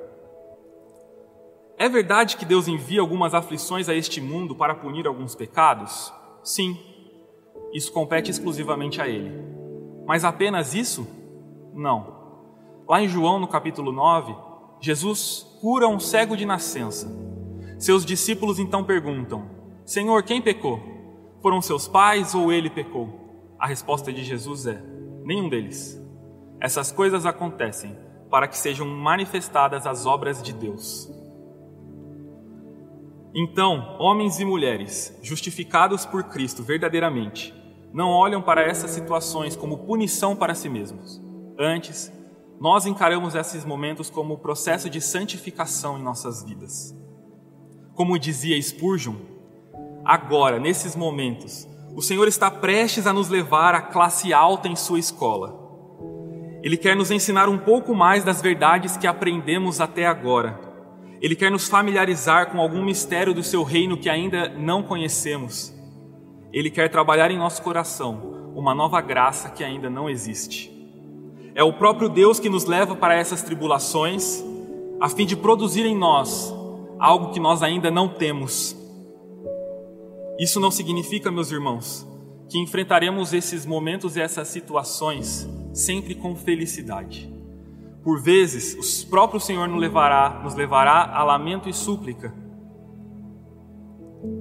É 1.77 1.87
verdade 1.87 2.39
que 2.39 2.47
Deus 2.47 2.67
envia 2.67 3.03
algumas 3.03 3.35
aflições 3.35 3.91
a 3.91 3.95
este 3.95 4.23
mundo 4.23 4.57
para 4.57 4.75
punir 4.75 5.07
alguns 5.07 5.35
pecados? 5.35 6.11
Sim, 6.43 6.75
isso 7.75 7.93
compete 7.93 8.31
exclusivamente 8.31 9.03
a 9.03 9.07
Ele. 9.07 9.45
Mas 10.07 10.25
apenas 10.25 10.73
isso? 10.73 11.07
Não. 11.75 12.17
Lá 12.89 13.03
em 13.03 13.09
João, 13.09 13.39
no 13.39 13.47
capítulo 13.47 13.93
9, 13.93 14.35
Jesus 14.81 15.59
cura 15.61 15.87
um 15.87 16.01
cego 16.01 16.35
de 16.35 16.47
nascença. 16.47 17.26
Seus 17.79 18.05
discípulos 18.05 18.59
então 18.59 18.85
perguntam: 18.85 19.51
Senhor, 19.85 20.23
quem 20.23 20.41
pecou? 20.41 20.81
Foram 21.43 21.61
seus 21.61 21.87
pais 21.87 22.35
ou 22.35 22.53
ele 22.53 22.71
pecou? 22.71 23.55
A 23.59 23.67
resposta 23.67 24.13
de 24.13 24.25
Jesus 24.25 24.67
é: 24.67 24.83
nenhum 25.25 25.49
deles. 25.49 26.01
Essas 26.61 26.91
coisas 26.91 27.27
acontecem 27.27 27.97
para 28.31 28.49
que 28.49 28.57
sejam 28.57 28.87
manifestadas 28.87 29.87
as 29.87 30.07
obras 30.07 30.43
de 30.43 30.53
Deus. 30.53 31.11
Então, 33.35 33.97
homens 33.99 34.41
e 34.41 34.45
mulheres, 34.47 35.17
justificados 35.23 36.07
por 36.07 36.25
Cristo 36.25 36.63
verdadeiramente, 36.63 37.55
não 37.93 38.09
olham 38.09 38.41
para 38.41 38.63
essas 38.63 38.91
situações 38.93 39.55
como 39.55 39.87
punição 39.87 40.35
para 40.35 40.55
si 40.55 40.71
mesmos. 40.71 41.21
Antes, 41.59 42.11
nós 42.59 42.87
encaramos 42.87 43.35
esses 43.35 43.65
momentos 43.65 44.09
como 44.09 44.39
processo 44.39 44.89
de 44.89 45.03
santificação 45.03 45.99
em 45.99 46.03
nossas 46.03 46.43
vidas. 46.43 46.95
Como 47.97 48.19
dizia 48.19 48.61
Spurgeon, 48.61 49.15
agora, 50.05 50.61
nesses 50.61 50.95
momentos, 50.95 51.67
o 51.95 52.03
Senhor 52.03 52.29
está 52.29 52.51
prestes 52.51 53.07
a 53.07 53.13
nos 53.13 53.31
levar 53.31 53.75
à 53.75 53.81
classe 53.81 54.35
alta 54.35 54.69
em 54.69 54.77
sua 54.77 54.99
escola. 54.99 55.59
Ele 56.63 56.77
quer 56.77 56.95
nos 56.95 57.11
ensinar 57.11 57.49
um 57.49 57.57
pouco 57.57 57.95
mais 57.95 58.23
das 58.23 58.43
verdades 58.43 58.99
que 58.99 59.07
aprendemos 59.07 59.81
até 59.81 60.07
agora. 60.07 60.61
Ele 61.23 61.35
quer 61.35 61.51
nos 61.51 61.71
familiarizar 61.71 62.51
com 62.51 62.61
algum 62.61 62.85
mistério 62.85 63.33
do 63.33 63.43
seu 63.43 63.63
reino 63.63 63.97
que 63.97 64.11
ainda 64.11 64.47
não 64.47 64.83
conhecemos. 64.83 65.75
Ele 66.53 66.69
quer 66.69 66.91
trabalhar 66.91 67.31
em 67.31 67.39
nosso 67.39 67.63
coração 67.63 68.53
uma 68.55 68.75
nova 68.75 69.01
graça 69.01 69.49
que 69.49 69.65
ainda 69.65 69.89
não 69.89 70.11
existe. 70.11 70.71
É 71.55 71.65
o 71.65 71.73
próprio 71.73 72.11
Deus 72.11 72.39
que 72.39 72.51
nos 72.51 72.67
leva 72.67 72.95
para 72.95 73.15
essas 73.15 73.43
tribulações, 73.43 74.45
a 75.01 75.09
fim 75.09 75.25
de 75.25 75.35
produzir 75.35 75.87
em 75.87 75.97
nós 75.97 76.55
algo 76.99 77.33
que 77.33 77.41
nós 77.41 77.63
ainda 77.63 77.91
não 77.91 78.09
temos. 78.09 78.77
Isso 80.39 80.61
não 80.61 80.71
significa, 80.71 81.31
meus 81.31 81.51
irmãos, 81.51 82.07
que 82.49 82.59
enfrentaremos 82.59 83.33
esses 83.33 83.67
momentos 83.67 84.17
e 84.17 84.21
essas 84.21 84.49
situações 84.49 85.49
sempre 85.73 86.15
com 86.15 86.35
felicidade. 86.37 87.33
Por 88.03 88.23
vezes, 88.23 89.05
o 89.05 89.11
próprio 89.11 89.41
Senhor 89.41 89.67
nos 89.67 89.81
levará, 89.81 90.41
nos 90.43 90.55
levará 90.55 91.11
a 91.13 91.25
lamento 91.25 91.69
e 91.69 91.73
súplica. 91.73 92.33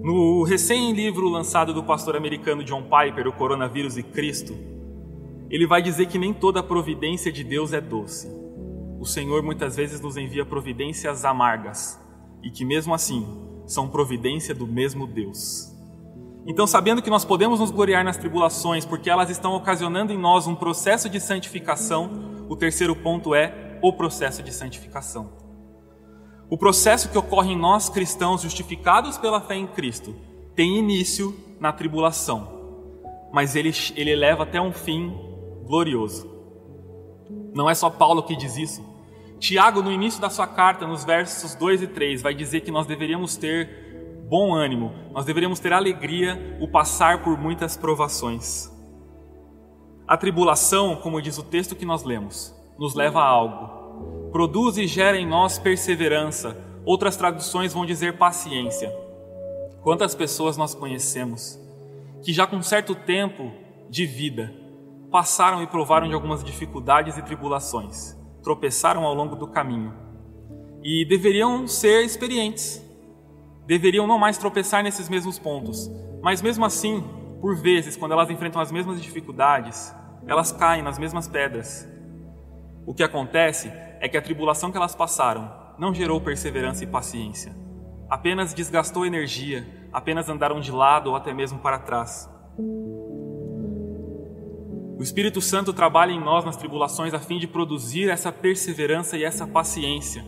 No 0.04 0.44
recém-livro 0.44 1.28
lançado 1.30 1.74
do 1.74 1.84
pastor 1.84 2.16
americano 2.16 2.64
John 2.64 2.84
Piper, 2.84 3.28
O 3.28 3.34
Coronavírus 3.34 3.98
e 3.98 4.04
Cristo, 4.04 4.56
ele 5.50 5.68
vai 5.68 5.82
dizer 5.82 6.08
que 6.08 6.18
nem 6.18 6.34
toda 6.34 6.62
providência 6.62 7.32
de 7.32 7.44
Deus 7.44 7.74
é 7.74 7.82
doce. 7.82 8.28
O 9.00 9.06
Senhor 9.06 9.42
muitas 9.44 9.76
vezes 9.76 10.00
nos 10.00 10.18
envia 10.18 10.46
providências 10.46 11.26
amargas 11.26 12.00
e 12.46 12.52
que, 12.52 12.64
mesmo 12.64 12.94
assim, 12.94 13.28
são 13.66 13.90
providência 13.90 14.54
do 14.54 14.68
mesmo 14.68 15.08
Deus. 15.08 15.74
Então, 16.46 16.68
sabendo 16.68 17.02
que 17.02 17.10
nós 17.10 17.26
podemos 17.26 17.60
nos 17.60 17.72
gloriar 17.72 18.06
nas 18.06 18.18
tribulações 18.18 18.86
porque 18.86 19.10
elas 19.10 19.32
estão 19.32 19.56
ocasionando 19.56 20.14
em 20.14 20.18
nós 20.18 20.46
um 20.46 20.54
processo 20.54 21.10
de 21.10 21.20
santificação, 21.20 22.46
o 22.48 22.56
terceiro 22.56 22.96
ponto 22.96 23.34
é 23.34 23.80
o 23.82 23.92
processo 23.92 24.44
de 24.44 24.54
santificação. 24.54 25.44
O 26.48 26.56
processo 26.56 27.10
que 27.10 27.18
ocorre 27.18 27.54
em 27.54 27.58
nós 27.58 27.90
cristãos 27.90 28.44
justificados 28.44 29.18
pela 29.18 29.42
fé 29.42 29.56
em 29.56 29.66
Cristo 29.66 30.16
tem 30.56 30.78
início 30.78 31.36
na 31.60 31.74
tribulação, 31.74 32.48
mas 33.34 33.56
ele, 33.56 33.72
ele 33.96 34.16
leva 34.16 34.44
até 34.44 34.62
um 34.62 34.72
fim 34.72 35.12
glorioso. 35.66 36.30
Não 37.56 37.68
é 37.68 37.74
só 37.74 37.90
Paulo 37.90 38.22
que 38.22 38.36
diz 38.36 38.56
isso. 38.56 38.95
Tiago, 39.40 39.82
no 39.82 39.92
início 39.92 40.22
da 40.22 40.30
sua 40.30 40.48
carta, 40.48 40.88
nos 40.88 41.04
versos 41.04 41.56
2 41.56 41.84
e 41.84 41.88
3, 41.88 42.22
vai 42.22 42.34
dizer 42.34 42.62
que 42.62 42.72
nós 42.72 42.88
deveríamos 42.88 43.36
ter 43.36 43.86
bom 44.28 44.54
ânimo, 44.54 44.92
nós 45.12 45.26
deveríamos 45.26 45.60
ter 45.60 45.74
alegria 45.74 46.58
o 46.60 46.68
passar 46.68 47.22
por 47.22 47.38
muitas 47.38 47.78
provações. 47.78 48.72
A 50.08 50.18
tribulação, 50.18 50.96
como 50.96 51.22
diz 51.22 51.38
o 51.38 51.44
texto 51.44 51.76
que 51.76 51.86
nós 51.86 52.04
lemos, 52.04 52.56
nos 52.78 52.94
leva 52.94 53.22
a 53.22 53.28
algo. 53.28 54.30
Produz 54.32 54.78
e 54.78 54.88
gera 54.88 55.18
em 55.18 55.26
nós 55.26 55.58
perseverança. 55.58 56.58
Outras 56.86 57.18
traduções 57.18 57.74
vão 57.74 57.86
dizer 57.86 58.18
paciência. 58.18 58.94
Quantas 59.82 60.14
pessoas 60.14 60.58
nós 60.58 60.74
conhecemos 60.76 61.60
que 62.24 62.34
já 62.34 62.48
com 62.48 62.62
certo 62.62 62.96
tempo 62.96 63.52
de 63.90 64.06
vida 64.06 64.54
passaram 65.12 65.62
e 65.62 65.68
provaram 65.68 66.08
de 66.08 66.14
algumas 66.14 66.44
dificuldades 66.44 67.18
e 67.18 67.22
tribulações, 67.22 68.16
tropeçaram 68.46 69.04
ao 69.04 69.14
longo 69.16 69.36
do 69.36 69.48
caminho 69.48 69.92
e 70.84 71.04
deveriam 71.04 71.68
ser 71.68 72.06
experientes, 72.06 72.80
deveriam 73.66 74.06
não 74.06 74.20
mais 74.20 74.38
tropeçar 74.38 74.84
nesses 74.84 75.10
mesmos 75.10 75.40
pontos, 75.40 75.92
mas 76.22 76.44
mesmo 76.44 76.64
assim, 76.64 77.04
por 77.42 77.58
vezes, 77.58 77.98
quando 77.98 78.12
elas 78.12 78.30
enfrentam 78.30 78.62
as 78.62 78.72
mesmas 78.72 79.02
dificuldades, 79.02 79.92
elas 80.28 80.52
caem 80.52 80.84
nas 80.84 81.00
mesmas 81.00 81.28
pedras. 81.28 81.88
O 82.86 82.94
que 82.94 83.02
acontece 83.02 83.72
é 84.00 84.08
que 84.08 84.16
a 84.16 84.22
tribulação 84.22 84.72
que 84.72 84.78
elas 84.78 84.96
passaram 84.96 85.52
não 85.80 85.92
gerou 85.92 86.22
perseverança 86.22 86.84
e 86.84 86.88
paciência, 86.88 87.52
apenas 88.08 88.54
desgastou 88.54 89.08
energia, 89.08 89.68
apenas 89.92 90.30
andaram 90.30 90.60
de 90.60 90.72
lado 90.72 91.10
ou 91.10 91.16
até 91.16 91.34
mesmo 91.34 91.58
para 91.60 91.80
trás. 91.80 92.30
O 94.98 95.04
Espírito 95.04 95.42
Santo 95.42 95.74
trabalha 95.74 96.14
em 96.14 96.20
nós 96.20 96.46
nas 96.46 96.56
tribulações 96.56 97.14
a 97.14 97.20
fim 97.20 97.38
de 97.38 97.48
produzir 97.48 98.10
essa 98.10 98.32
perseverança 98.32 99.18
e 99.18 99.26
essa 99.26 99.46
paciência. 99.46 100.26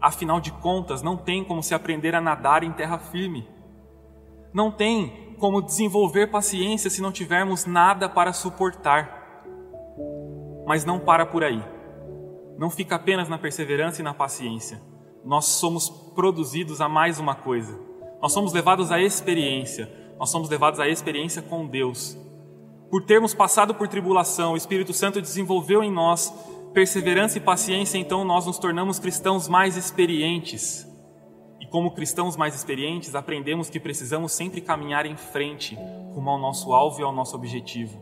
Afinal 0.00 0.40
de 0.40 0.50
contas, 0.50 1.02
não 1.02 1.16
tem 1.16 1.44
como 1.44 1.62
se 1.62 1.72
aprender 1.72 2.12
a 2.12 2.20
nadar 2.20 2.64
em 2.64 2.72
terra 2.72 2.98
firme. 2.98 3.48
Não 4.52 4.72
tem 4.72 5.36
como 5.38 5.62
desenvolver 5.62 6.26
paciência 6.26 6.90
se 6.90 7.00
não 7.00 7.12
tivermos 7.12 7.64
nada 7.64 8.08
para 8.08 8.32
suportar. 8.32 9.44
Mas 10.66 10.84
não 10.84 10.98
para 10.98 11.24
por 11.24 11.44
aí. 11.44 11.62
Não 12.58 12.70
fica 12.70 12.96
apenas 12.96 13.28
na 13.28 13.38
perseverança 13.38 14.00
e 14.00 14.04
na 14.04 14.12
paciência. 14.12 14.82
Nós 15.24 15.44
somos 15.44 15.88
produzidos 15.88 16.80
a 16.80 16.88
mais 16.88 17.20
uma 17.20 17.36
coisa. 17.36 17.78
Nós 18.20 18.32
somos 18.32 18.52
levados 18.52 18.90
à 18.90 19.00
experiência. 19.00 19.88
Nós 20.18 20.28
somos 20.28 20.48
levados 20.48 20.80
à 20.80 20.88
experiência 20.88 21.40
com 21.40 21.68
Deus 21.68 22.25
por 22.90 23.04
termos 23.04 23.34
passado 23.34 23.74
por 23.74 23.88
tribulação, 23.88 24.52
o 24.52 24.56
Espírito 24.56 24.92
Santo 24.92 25.20
desenvolveu 25.20 25.82
em 25.82 25.90
nós 25.90 26.32
perseverança 26.72 27.38
e 27.38 27.40
paciência, 27.40 27.98
então 27.98 28.24
nós 28.24 28.46
nos 28.46 28.58
tornamos 28.58 28.98
cristãos 28.98 29.48
mais 29.48 29.76
experientes. 29.76 30.86
E 31.58 31.66
como 31.66 31.94
cristãos 31.94 32.36
mais 32.36 32.54
experientes, 32.54 33.14
aprendemos 33.14 33.70
que 33.70 33.80
precisamos 33.80 34.32
sempre 34.32 34.60
caminhar 34.60 35.06
em 35.06 35.16
frente, 35.16 35.74
rumo 36.14 36.30
ao 36.30 36.38
nosso 36.38 36.72
alvo 36.72 37.00
e 37.00 37.02
ao 37.02 37.12
nosso 37.12 37.34
objetivo. 37.34 37.98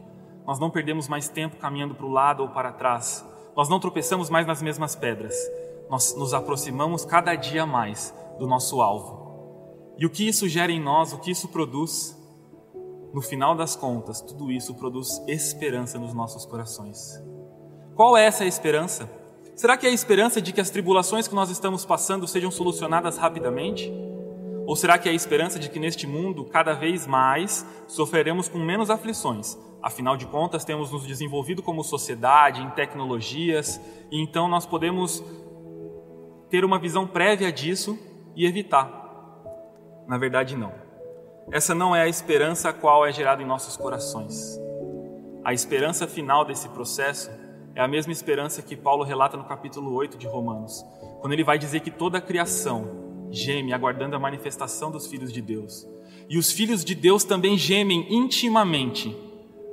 Nós 0.46 0.58
não 0.58 0.70
perdemos 0.70 1.08
mais 1.08 1.28
tempo 1.28 1.56
caminhando 1.56 1.94
para 1.94 2.04
o 2.04 2.10
lado 2.10 2.42
ou 2.42 2.48
para 2.50 2.72
trás. 2.72 3.24
Nós 3.56 3.68
não 3.68 3.80
tropeçamos 3.80 4.28
mais 4.28 4.46
nas 4.46 4.60
mesmas 4.60 4.94
pedras. 4.94 5.34
Nós 5.88 6.14
nos 6.16 6.34
aproximamos 6.34 7.04
cada 7.04 7.34
dia 7.36 7.64
mais 7.64 8.12
do 8.38 8.46
nosso 8.46 8.82
alvo. 8.82 9.94
E 9.96 10.04
o 10.04 10.10
que 10.10 10.26
isso 10.26 10.48
gera 10.48 10.72
em 10.72 10.80
nós, 10.80 11.12
o 11.12 11.18
que 11.18 11.30
isso 11.30 11.48
produz? 11.48 12.14
No 13.14 13.22
final 13.22 13.54
das 13.54 13.76
contas, 13.76 14.20
tudo 14.20 14.50
isso 14.50 14.74
produz 14.74 15.22
esperança 15.28 15.96
nos 16.00 16.12
nossos 16.12 16.44
corações. 16.44 17.22
Qual 17.94 18.16
é 18.16 18.26
essa 18.26 18.44
esperança? 18.44 19.08
Será 19.54 19.76
que 19.76 19.86
é 19.86 19.90
a 19.90 19.92
esperança 19.92 20.42
de 20.42 20.52
que 20.52 20.60
as 20.60 20.68
tribulações 20.68 21.28
que 21.28 21.34
nós 21.34 21.48
estamos 21.48 21.84
passando 21.84 22.26
sejam 22.26 22.50
solucionadas 22.50 23.16
rapidamente? 23.16 23.88
Ou 24.66 24.74
será 24.74 24.98
que 24.98 25.08
é 25.08 25.12
a 25.12 25.14
esperança 25.14 25.60
de 25.60 25.70
que 25.70 25.78
neste 25.78 26.08
mundo, 26.08 26.46
cada 26.46 26.72
vez 26.72 27.06
mais, 27.06 27.64
sofreremos 27.86 28.48
com 28.48 28.58
menos 28.58 28.90
aflições? 28.90 29.56
Afinal 29.80 30.16
de 30.16 30.26
contas, 30.26 30.64
temos 30.64 30.90
nos 30.90 31.06
desenvolvido 31.06 31.62
como 31.62 31.84
sociedade, 31.84 32.62
em 32.62 32.70
tecnologias, 32.70 33.80
e 34.10 34.20
então 34.20 34.48
nós 34.48 34.66
podemos 34.66 35.22
ter 36.50 36.64
uma 36.64 36.80
visão 36.80 37.06
prévia 37.06 37.52
disso 37.52 37.96
e 38.34 38.44
evitar. 38.44 38.90
Na 40.08 40.18
verdade, 40.18 40.56
não. 40.56 40.83
Essa 41.52 41.74
não 41.74 41.94
é 41.94 42.02
a 42.02 42.08
esperança 42.08 42.70
a 42.70 42.72
qual 42.72 43.06
é 43.06 43.12
gerada 43.12 43.42
em 43.42 43.46
nossos 43.46 43.76
corações. 43.76 44.58
A 45.44 45.52
esperança 45.52 46.06
final 46.06 46.44
desse 46.44 46.68
processo 46.70 47.30
é 47.74 47.82
a 47.82 47.88
mesma 47.88 48.12
esperança 48.12 48.62
que 48.62 48.74
Paulo 48.76 49.04
relata 49.04 49.36
no 49.36 49.44
capítulo 49.44 49.92
8 49.94 50.16
de 50.16 50.26
Romanos, 50.26 50.84
quando 51.20 51.32
ele 51.32 51.44
vai 51.44 51.58
dizer 51.58 51.80
que 51.80 51.90
toda 51.90 52.18
a 52.18 52.20
criação 52.20 53.28
geme 53.30 53.72
aguardando 53.72 54.16
a 54.16 54.18
manifestação 54.18 54.90
dos 54.90 55.06
filhos 55.06 55.32
de 55.32 55.42
Deus. 55.42 55.86
E 56.28 56.38
os 56.38 56.50
filhos 56.50 56.84
de 56.84 56.94
Deus 56.94 57.24
também 57.24 57.58
gemem 57.58 58.06
intimamente, 58.10 59.14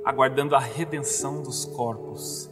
aguardando 0.04 0.54
a 0.54 0.58
redenção 0.58 1.42
dos 1.42 1.64
corpos. 1.64 2.50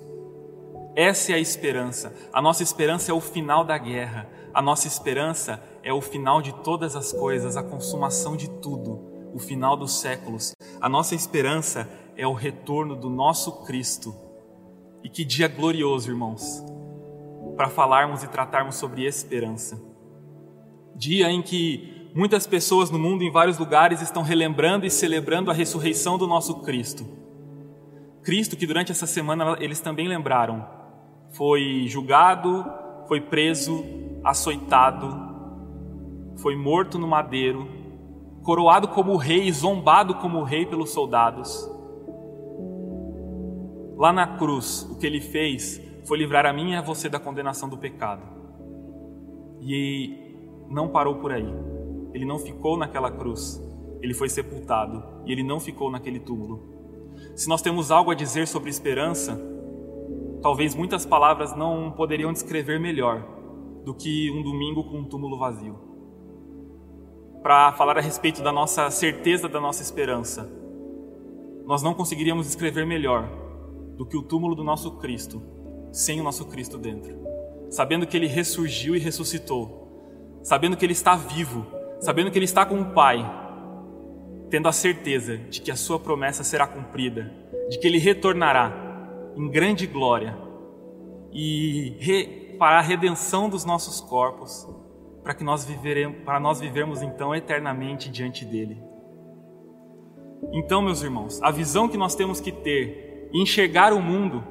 Essa 0.96 1.32
é 1.32 1.34
a 1.34 1.38
esperança. 1.38 2.14
A 2.32 2.40
nossa 2.40 2.62
esperança 2.62 3.10
é 3.10 3.14
o 3.14 3.20
final 3.20 3.64
da 3.64 3.76
guerra. 3.76 4.28
A 4.54 4.62
nossa 4.62 4.88
esperança 4.88 5.62
é 5.82 5.92
o 5.92 6.00
final 6.00 6.40
de 6.40 6.52
todas 6.62 6.96
as 6.96 7.12
coisas, 7.12 7.56
a 7.56 7.62
consumação 7.62 8.36
de 8.36 8.48
tudo 8.48 9.09
o 9.32 9.38
final 9.38 9.76
dos 9.76 10.00
séculos. 10.00 10.52
A 10.80 10.88
nossa 10.88 11.14
esperança 11.14 11.88
é 12.16 12.26
o 12.26 12.32
retorno 12.32 12.96
do 12.96 13.08
nosso 13.08 13.64
Cristo. 13.64 14.14
E 15.02 15.08
que 15.08 15.24
dia 15.24 15.48
glorioso, 15.48 16.10
irmãos, 16.10 16.62
para 17.56 17.68
falarmos 17.68 18.22
e 18.22 18.28
tratarmos 18.28 18.76
sobre 18.76 19.04
esperança. 19.04 19.80
Dia 20.94 21.30
em 21.30 21.40
que 21.40 22.10
muitas 22.14 22.46
pessoas 22.46 22.90
no 22.90 22.98
mundo, 22.98 23.22
em 23.22 23.30
vários 23.30 23.58
lugares, 23.58 24.02
estão 24.02 24.22
relembrando 24.22 24.84
e 24.84 24.90
celebrando 24.90 25.50
a 25.50 25.54
ressurreição 25.54 26.18
do 26.18 26.26
nosso 26.26 26.60
Cristo. 26.60 27.06
Cristo, 28.22 28.56
que 28.56 28.66
durante 28.66 28.92
essa 28.92 29.06
semana 29.06 29.56
eles 29.60 29.80
também 29.80 30.06
lembraram, 30.06 30.68
foi 31.30 31.86
julgado, 31.86 32.66
foi 33.08 33.20
preso, 33.20 33.82
açoitado, 34.22 35.30
foi 36.36 36.54
morto 36.54 36.98
no 36.98 37.08
madeiro, 37.08 37.79
coroado 38.42 38.88
como 38.88 39.16
rei, 39.16 39.50
zombado 39.52 40.14
como 40.16 40.42
rei 40.42 40.66
pelos 40.66 40.90
soldados, 40.90 41.68
Lá 44.00 44.14
na 44.14 44.26
cruz, 44.38 44.88
o 44.90 44.96
que 44.96 45.06
ele 45.06 45.20
fez 45.20 45.78
foi 46.06 46.16
livrar 46.16 46.46
a 46.46 46.54
mim 46.54 46.70
e 46.70 46.74
a 46.74 46.80
você 46.80 47.06
da 47.06 47.20
condenação 47.20 47.68
do 47.68 47.76
pecado. 47.76 48.22
E 49.60 50.38
não 50.70 50.88
parou 50.88 51.16
por 51.16 51.30
aí. 51.30 51.46
Ele 52.14 52.24
não 52.24 52.38
ficou 52.38 52.78
naquela 52.78 53.10
cruz. 53.10 53.62
Ele 54.00 54.14
foi 54.14 54.30
sepultado 54.30 55.04
e 55.26 55.32
ele 55.32 55.42
não 55.42 55.60
ficou 55.60 55.90
naquele 55.90 56.18
túmulo. 56.18 56.62
Se 57.36 57.46
nós 57.46 57.60
temos 57.60 57.90
algo 57.90 58.10
a 58.10 58.14
dizer 58.14 58.48
sobre 58.48 58.70
esperança, 58.70 59.38
talvez 60.40 60.74
muitas 60.74 61.04
palavras 61.04 61.54
não 61.54 61.92
poderiam 61.92 62.32
descrever 62.32 62.80
melhor 62.80 63.22
do 63.84 63.92
que 63.92 64.30
um 64.30 64.42
domingo 64.42 64.82
com 64.84 65.00
um 65.00 65.04
túmulo 65.04 65.38
vazio. 65.38 65.89
Para 67.42 67.72
falar 67.72 67.96
a 67.96 68.02
respeito 68.02 68.42
da 68.42 68.52
nossa 68.52 68.90
certeza 68.90 69.48
da 69.48 69.58
nossa 69.58 69.82
esperança, 69.82 70.46
nós 71.64 71.82
não 71.82 71.94
conseguiríamos 71.94 72.46
descrever 72.46 72.84
melhor 72.84 73.28
do 73.96 74.04
que 74.04 74.16
o 74.16 74.22
túmulo 74.22 74.54
do 74.54 74.62
nosso 74.62 74.92
Cristo, 74.98 75.42
sem 75.90 76.20
o 76.20 76.24
nosso 76.24 76.44
Cristo 76.46 76.76
dentro. 76.76 77.18
Sabendo 77.70 78.06
que 78.06 78.16
ele 78.16 78.26
ressurgiu 78.26 78.94
e 78.94 78.98
ressuscitou, 78.98 80.38
sabendo 80.42 80.76
que 80.76 80.84
ele 80.84 80.92
está 80.92 81.16
vivo, 81.16 81.66
sabendo 82.00 82.30
que 82.30 82.36
ele 82.36 82.44
está 82.44 82.66
com 82.66 82.80
o 82.80 82.92
Pai, 82.92 83.24
tendo 84.50 84.68
a 84.68 84.72
certeza 84.72 85.38
de 85.38 85.62
que 85.62 85.70
a 85.70 85.76
sua 85.76 85.98
promessa 85.98 86.44
será 86.44 86.66
cumprida, 86.66 87.32
de 87.70 87.78
que 87.78 87.86
ele 87.86 87.98
retornará 87.98 88.90
em 89.34 89.48
grande 89.48 89.86
glória. 89.86 90.36
E 91.32 91.96
re, 92.00 92.56
para 92.58 92.78
a 92.78 92.82
redenção 92.82 93.48
dos 93.48 93.64
nossos 93.64 94.00
corpos, 94.00 94.68
para 95.22 95.34
que 95.34 95.44
nós 95.44 95.64
viveremos, 95.64 96.18
para 96.24 96.40
nós 96.40 96.60
vivermos 96.60 97.02
então 97.02 97.34
eternamente 97.34 98.10
diante 98.10 98.44
dele. 98.44 98.82
Então, 100.52 100.80
meus 100.80 101.02
irmãos, 101.02 101.40
a 101.42 101.50
visão 101.50 101.88
que 101.88 101.96
nós 101.96 102.14
temos 102.14 102.40
que 102.40 102.50
ter 102.50 103.28
e 103.32 103.42
enxergar 103.42 103.92
o 103.92 104.00
mundo 104.00 104.42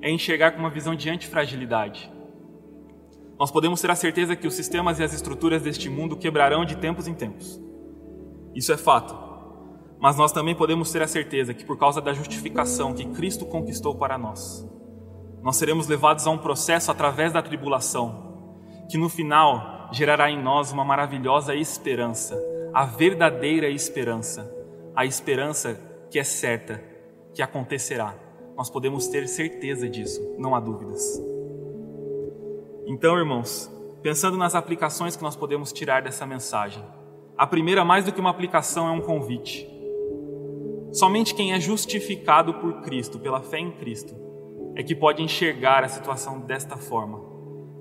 é 0.00 0.10
enxergar 0.10 0.52
com 0.52 0.60
uma 0.60 0.70
visão 0.70 0.94
de 0.94 1.10
antifragilidade. 1.10 2.10
Nós 3.38 3.50
podemos 3.50 3.80
ter 3.80 3.90
a 3.90 3.96
certeza 3.96 4.36
que 4.36 4.46
os 4.46 4.54
sistemas 4.54 4.98
e 4.98 5.02
as 5.02 5.12
estruturas 5.12 5.62
deste 5.62 5.90
mundo 5.90 6.16
quebrarão 6.16 6.64
de 6.64 6.76
tempos 6.76 7.06
em 7.06 7.14
tempos. 7.14 7.60
Isso 8.54 8.72
é 8.72 8.76
fato. 8.76 9.26
Mas 9.98 10.16
nós 10.16 10.32
também 10.32 10.54
podemos 10.54 10.90
ter 10.90 11.02
a 11.02 11.06
certeza 11.06 11.52
que, 11.52 11.64
por 11.64 11.78
causa 11.78 12.00
da 12.00 12.12
justificação 12.12 12.94
que 12.94 13.04
Cristo 13.06 13.44
conquistou 13.44 13.94
para 13.94 14.16
nós, 14.16 14.66
nós 15.42 15.56
seremos 15.56 15.86
levados 15.86 16.26
a 16.26 16.30
um 16.30 16.38
processo 16.38 16.90
através 16.90 17.32
da 17.32 17.42
tribulação, 17.42 18.36
que 18.90 18.98
no 18.98 19.08
final 19.08 19.75
gerará 19.92 20.30
em 20.30 20.42
nós 20.42 20.72
uma 20.72 20.84
maravilhosa 20.84 21.54
esperança, 21.54 22.36
a 22.72 22.84
verdadeira 22.84 23.68
esperança, 23.68 24.50
a 24.94 25.04
esperança 25.04 25.80
que 26.10 26.18
é 26.18 26.24
certa, 26.24 26.82
que 27.34 27.42
acontecerá. 27.42 28.14
Nós 28.56 28.70
podemos 28.70 29.08
ter 29.08 29.28
certeza 29.28 29.88
disso, 29.88 30.34
não 30.38 30.54
há 30.54 30.60
dúvidas. 30.60 31.22
Então, 32.86 33.18
irmãos, 33.18 33.70
pensando 34.02 34.36
nas 34.36 34.54
aplicações 34.54 35.16
que 35.16 35.22
nós 35.22 35.36
podemos 35.36 35.72
tirar 35.72 36.02
dessa 36.02 36.26
mensagem, 36.26 36.82
a 37.36 37.46
primeira, 37.46 37.84
mais 37.84 38.04
do 38.04 38.12
que 38.12 38.20
uma 38.20 38.30
aplicação, 38.30 38.88
é 38.88 38.90
um 38.90 39.00
convite. 39.00 39.68
Somente 40.92 41.34
quem 41.34 41.52
é 41.52 41.60
justificado 41.60 42.54
por 42.54 42.80
Cristo, 42.80 43.18
pela 43.18 43.42
fé 43.42 43.58
em 43.58 43.72
Cristo, 43.72 44.14
é 44.74 44.82
que 44.82 44.94
pode 44.94 45.22
enxergar 45.22 45.84
a 45.84 45.88
situação 45.88 46.40
desta 46.40 46.76
forma. 46.76 47.25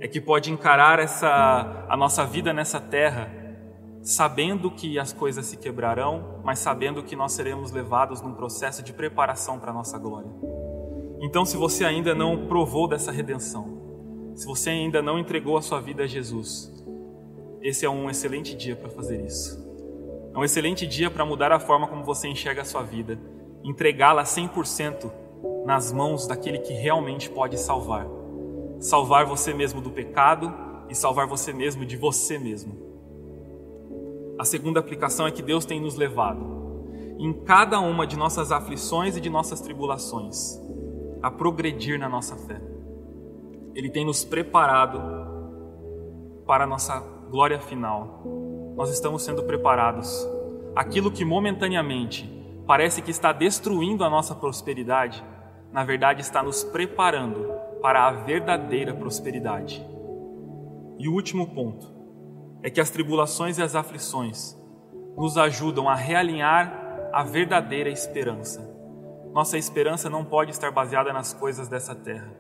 É 0.06 0.08
que 0.08 0.22
pode 0.22 0.52
encarar 0.52 1.00
essa 1.00 1.88
a 1.90 1.98
nossa 1.98 2.24
vida 2.24 2.54
nessa 2.54 2.80
terra 2.80 3.28
sabendo 4.04 4.70
que 4.70 5.00
as 5.00 5.12
coisas 5.12 5.48
se 5.48 5.58
quebrarão, 5.58 6.42
mas 6.44 6.60
sabendo 6.60 7.02
que 7.02 7.16
nós 7.16 7.32
seremos 7.32 7.72
levados 7.72 8.22
num 8.22 8.36
processo 8.36 8.84
de 8.84 8.94
preparação 8.94 9.60
para 9.60 9.72
a 9.72 9.74
nossa 9.74 9.98
glória. 9.98 10.30
Então, 11.20 11.44
se 11.44 11.58
você 11.58 11.84
ainda 11.84 12.14
não 12.14 12.46
provou 12.46 12.88
dessa 12.88 13.12
redenção, 13.12 14.32
se 14.36 14.46
você 14.46 14.70
ainda 14.70 15.02
não 15.02 15.18
entregou 15.18 15.58
a 15.58 15.62
sua 15.64 15.82
vida 15.82 16.04
a 16.04 16.08
Jesus, 16.08 16.72
esse 17.64 17.84
é 17.84 17.90
um 17.90 18.08
excelente 18.08 18.56
dia 18.56 18.76
para 18.76 18.92
fazer 18.92 19.26
isso. 19.26 19.58
É 20.36 20.38
um 20.38 20.44
excelente 20.44 20.86
dia 20.86 21.10
para 21.10 21.26
mudar 21.26 21.52
a 21.52 21.60
forma 21.60 21.88
como 21.88 22.04
você 22.04 22.28
enxerga 22.28 22.62
a 22.62 22.66
sua 22.66 22.84
vida, 22.84 23.20
entregá-la 23.64 24.24
100% 24.24 25.12
nas 25.66 25.92
mãos 25.92 26.28
daquele 26.28 26.60
que 26.60 26.74
realmente 26.74 27.28
pode 27.28 27.58
salvar. 27.58 28.06
Salvar 28.80 29.26
você 29.26 29.54
mesmo 29.54 29.82
do 29.82 29.90
pecado 29.90 30.54
e 30.90 30.96
salvar 30.96 31.28
você 31.28 31.52
mesmo 31.54 31.86
de 31.86 31.98
você 31.98 32.38
mesmo. 32.38 32.76
A 34.38 34.46
segunda 34.46 34.80
aplicação 34.80 35.26
é 35.26 35.32
que 35.32 35.42
Deus 35.42 35.66
tem 35.66 35.80
nos 35.80 35.96
levado, 35.96 36.44
em 37.18 37.32
cada 37.32 37.80
uma 37.80 38.06
de 38.06 38.18
nossas 38.18 38.52
aflições 38.52 39.16
e 39.16 39.22
de 39.22 39.30
nossas 39.30 39.62
tribulações, 39.62 40.60
a 41.22 41.32
progredir 41.32 41.98
na 41.98 42.10
nossa 42.10 42.36
fé. 42.36 42.62
Ele 43.74 43.90
tem 43.90 44.06
nos 44.06 44.26
preparado 44.26 45.02
para 46.46 46.66
a 46.66 46.68
nossa 46.68 47.00
glória 47.30 47.60
final 47.60 48.24
nós 48.76 48.90
estamos 48.90 49.24
sendo 49.24 49.44
preparados. 49.44 50.28
Aquilo 50.76 51.10
que 51.10 51.24
momentaneamente 51.24 52.30
parece 52.68 53.02
que 53.02 53.10
está 53.10 53.32
destruindo 53.32 54.04
a 54.04 54.10
nossa 54.10 54.36
prosperidade, 54.36 55.24
na 55.72 55.84
verdade 55.84 56.22
está 56.22 56.44
nos 56.44 56.64
preparando 56.64 57.54
para 57.86 58.08
a 58.08 58.12
verdadeira 58.12 58.96
prosperidade. 58.96 59.88
E 60.98 61.08
o 61.08 61.14
último 61.14 61.54
ponto 61.54 61.94
é 62.64 62.70
que 62.72 62.82
as 62.82 62.90
tribulações 62.90 63.60
e 63.60 63.62
as 63.62 63.76
aflições 63.76 64.58
nos 65.16 65.38
ajudam 65.38 65.88
a 65.88 65.94
realinhar 65.94 67.12
a 67.14 67.22
verdadeira 67.22 67.92
esperança. 67.92 68.68
Nossa 69.32 69.56
esperança 69.56 70.10
não 70.10 70.26
pode 70.26 70.50
estar 70.50 70.72
baseada 70.72 71.14
nas 71.14 71.32
coisas 71.32 71.68
dessa 71.68 71.94
terra. 71.94 72.34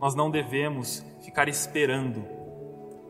Nós 0.00 0.14
não 0.14 0.30
devemos 0.30 1.04
ficar 1.20 1.46
esperando 1.46 2.24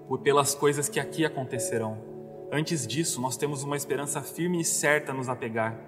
por 0.09 0.23
pelas 0.23 0.57
coisas 0.57 0.89
que 0.89 0.99
aqui 0.99 1.25
acontecerão 1.25 2.17
Antes 2.53 2.85
disso, 2.85 3.21
nós 3.21 3.37
temos 3.37 3.63
uma 3.63 3.77
esperança 3.77 4.21
firme 4.23 4.61
e 4.61 4.65
certa 4.65 5.13
a 5.13 5.15
nos 5.15 5.29
apegar. 5.29 5.79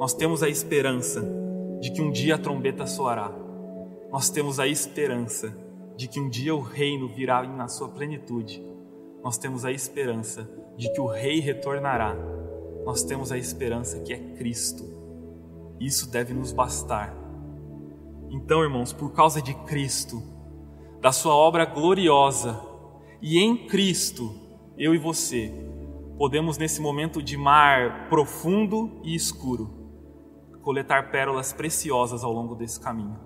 Nós 0.00 0.14
temos 0.14 0.42
a 0.42 0.48
esperança 0.48 1.22
de 1.80 1.92
que 1.92 2.02
um 2.02 2.10
dia 2.10 2.34
a 2.34 2.38
trombeta 2.38 2.86
soará. 2.86 3.47
Nós 4.10 4.30
temos 4.30 4.58
a 4.58 4.66
esperança 4.66 5.54
de 5.96 6.08
que 6.08 6.18
um 6.18 6.28
dia 6.28 6.54
o 6.54 6.60
reino 6.60 7.08
virá 7.08 7.42
na 7.42 7.68
sua 7.68 7.88
plenitude. 7.88 8.64
Nós 9.22 9.36
temos 9.36 9.64
a 9.64 9.72
esperança 9.72 10.48
de 10.76 10.90
que 10.92 11.00
o 11.00 11.06
rei 11.06 11.40
retornará. 11.40 12.16
Nós 12.84 13.02
temos 13.02 13.30
a 13.30 13.36
esperança 13.36 14.00
que 14.00 14.12
é 14.12 14.18
Cristo. 14.36 14.84
Isso 15.78 16.10
deve 16.10 16.32
nos 16.32 16.52
bastar. 16.52 17.14
Então, 18.30 18.62
irmãos, 18.62 18.92
por 18.92 19.12
causa 19.12 19.42
de 19.42 19.52
Cristo, 19.52 20.22
da 21.00 21.12
sua 21.12 21.34
obra 21.34 21.64
gloriosa 21.64 22.60
e 23.20 23.38
em 23.38 23.66
Cristo, 23.66 24.34
eu 24.76 24.94
e 24.94 24.98
você 24.98 25.52
podemos, 26.16 26.58
nesse 26.58 26.80
momento 26.80 27.22
de 27.22 27.36
mar 27.36 28.08
profundo 28.08 29.00
e 29.04 29.14
escuro, 29.14 29.70
coletar 30.62 31.10
pérolas 31.10 31.52
preciosas 31.52 32.24
ao 32.24 32.32
longo 32.32 32.54
desse 32.54 32.80
caminho. 32.80 33.18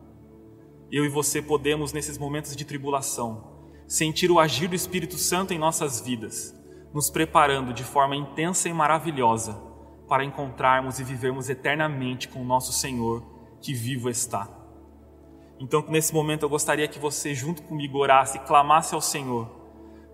Eu 0.92 1.06
e 1.06 1.08
você 1.08 1.40
podemos, 1.40 1.90
nesses 1.90 2.18
momentos 2.18 2.54
de 2.54 2.66
tribulação, 2.66 3.42
sentir 3.88 4.30
o 4.30 4.38
agir 4.38 4.68
do 4.68 4.74
Espírito 4.74 5.16
Santo 5.16 5.54
em 5.54 5.58
nossas 5.58 6.02
vidas, 6.02 6.54
nos 6.92 7.08
preparando 7.08 7.72
de 7.72 7.82
forma 7.82 8.14
intensa 8.14 8.68
e 8.68 8.74
maravilhosa 8.74 9.58
para 10.06 10.22
encontrarmos 10.22 11.00
e 11.00 11.04
vivermos 11.04 11.48
eternamente 11.48 12.28
com 12.28 12.42
o 12.42 12.44
nosso 12.44 12.74
Senhor, 12.74 13.24
que 13.62 13.72
vivo 13.72 14.10
está. 14.10 14.46
Então, 15.58 15.82
nesse 15.88 16.12
momento, 16.12 16.42
eu 16.42 16.50
gostaria 16.50 16.86
que 16.86 16.98
você, 16.98 17.34
junto 17.34 17.62
comigo, 17.62 17.96
orasse 17.96 18.36
e 18.36 18.40
clamasse 18.40 18.94
ao 18.94 19.00
Senhor, 19.00 19.48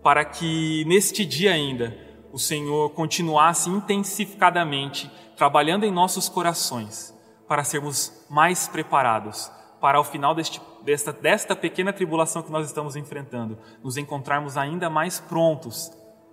para 0.00 0.24
que 0.24 0.84
neste 0.84 1.26
dia 1.26 1.54
ainda 1.54 1.98
o 2.32 2.38
Senhor 2.38 2.90
continuasse 2.90 3.68
intensificadamente 3.68 5.10
trabalhando 5.36 5.84
em 5.84 5.90
nossos 5.90 6.28
corações 6.28 7.12
para 7.48 7.64
sermos 7.64 8.12
mais 8.30 8.68
preparados 8.68 9.50
para 9.80 9.98
ao 9.98 10.04
final 10.04 10.34
deste, 10.34 10.60
desta, 10.82 11.12
desta 11.12 11.54
pequena 11.54 11.92
tribulação 11.92 12.42
que 12.42 12.50
nós 12.50 12.66
estamos 12.66 12.96
enfrentando, 12.96 13.58
nos 13.82 13.96
encontrarmos 13.96 14.56
ainda 14.56 14.90
mais 14.90 15.20
prontos 15.20 15.90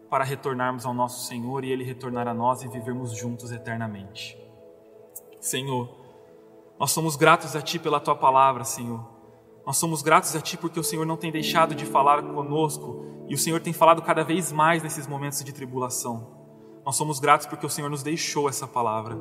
para 0.09 0.23
retornarmos 0.23 0.85
ao 0.85 0.93
nosso 0.93 1.27
Senhor 1.27 1.63
e 1.63 1.71
Ele 1.71 1.83
retornar 1.83 2.27
a 2.27 2.33
nós 2.33 2.61
e 2.63 2.67
vivermos 2.67 3.15
juntos 3.15 3.51
eternamente. 3.51 4.37
Senhor, 5.39 5.89
nós 6.79 6.91
somos 6.91 7.15
gratos 7.15 7.55
a 7.55 7.61
Ti 7.61 7.79
pela 7.79 7.99
Tua 7.99 8.15
palavra, 8.15 8.63
Senhor. 8.63 9.05
Nós 9.65 9.77
somos 9.77 10.01
gratos 10.01 10.35
a 10.35 10.41
Ti 10.41 10.57
porque 10.57 10.79
o 10.79 10.83
Senhor 10.83 11.05
não 11.05 11.17
tem 11.17 11.31
deixado 11.31 11.73
de 11.73 11.85
falar 11.85 12.21
conosco 12.21 13.05
e 13.27 13.33
o 13.33 13.37
Senhor 13.37 13.59
tem 13.61 13.73
falado 13.73 14.01
cada 14.01 14.23
vez 14.23 14.51
mais 14.51 14.83
nesses 14.83 15.07
momentos 15.07 15.43
de 15.43 15.53
tribulação. 15.53 16.35
Nós 16.85 16.95
somos 16.95 17.19
gratos 17.19 17.47
porque 17.47 17.65
o 17.65 17.69
Senhor 17.69 17.89
nos 17.89 18.03
deixou 18.03 18.47
essa 18.47 18.67
palavra. 18.67 19.17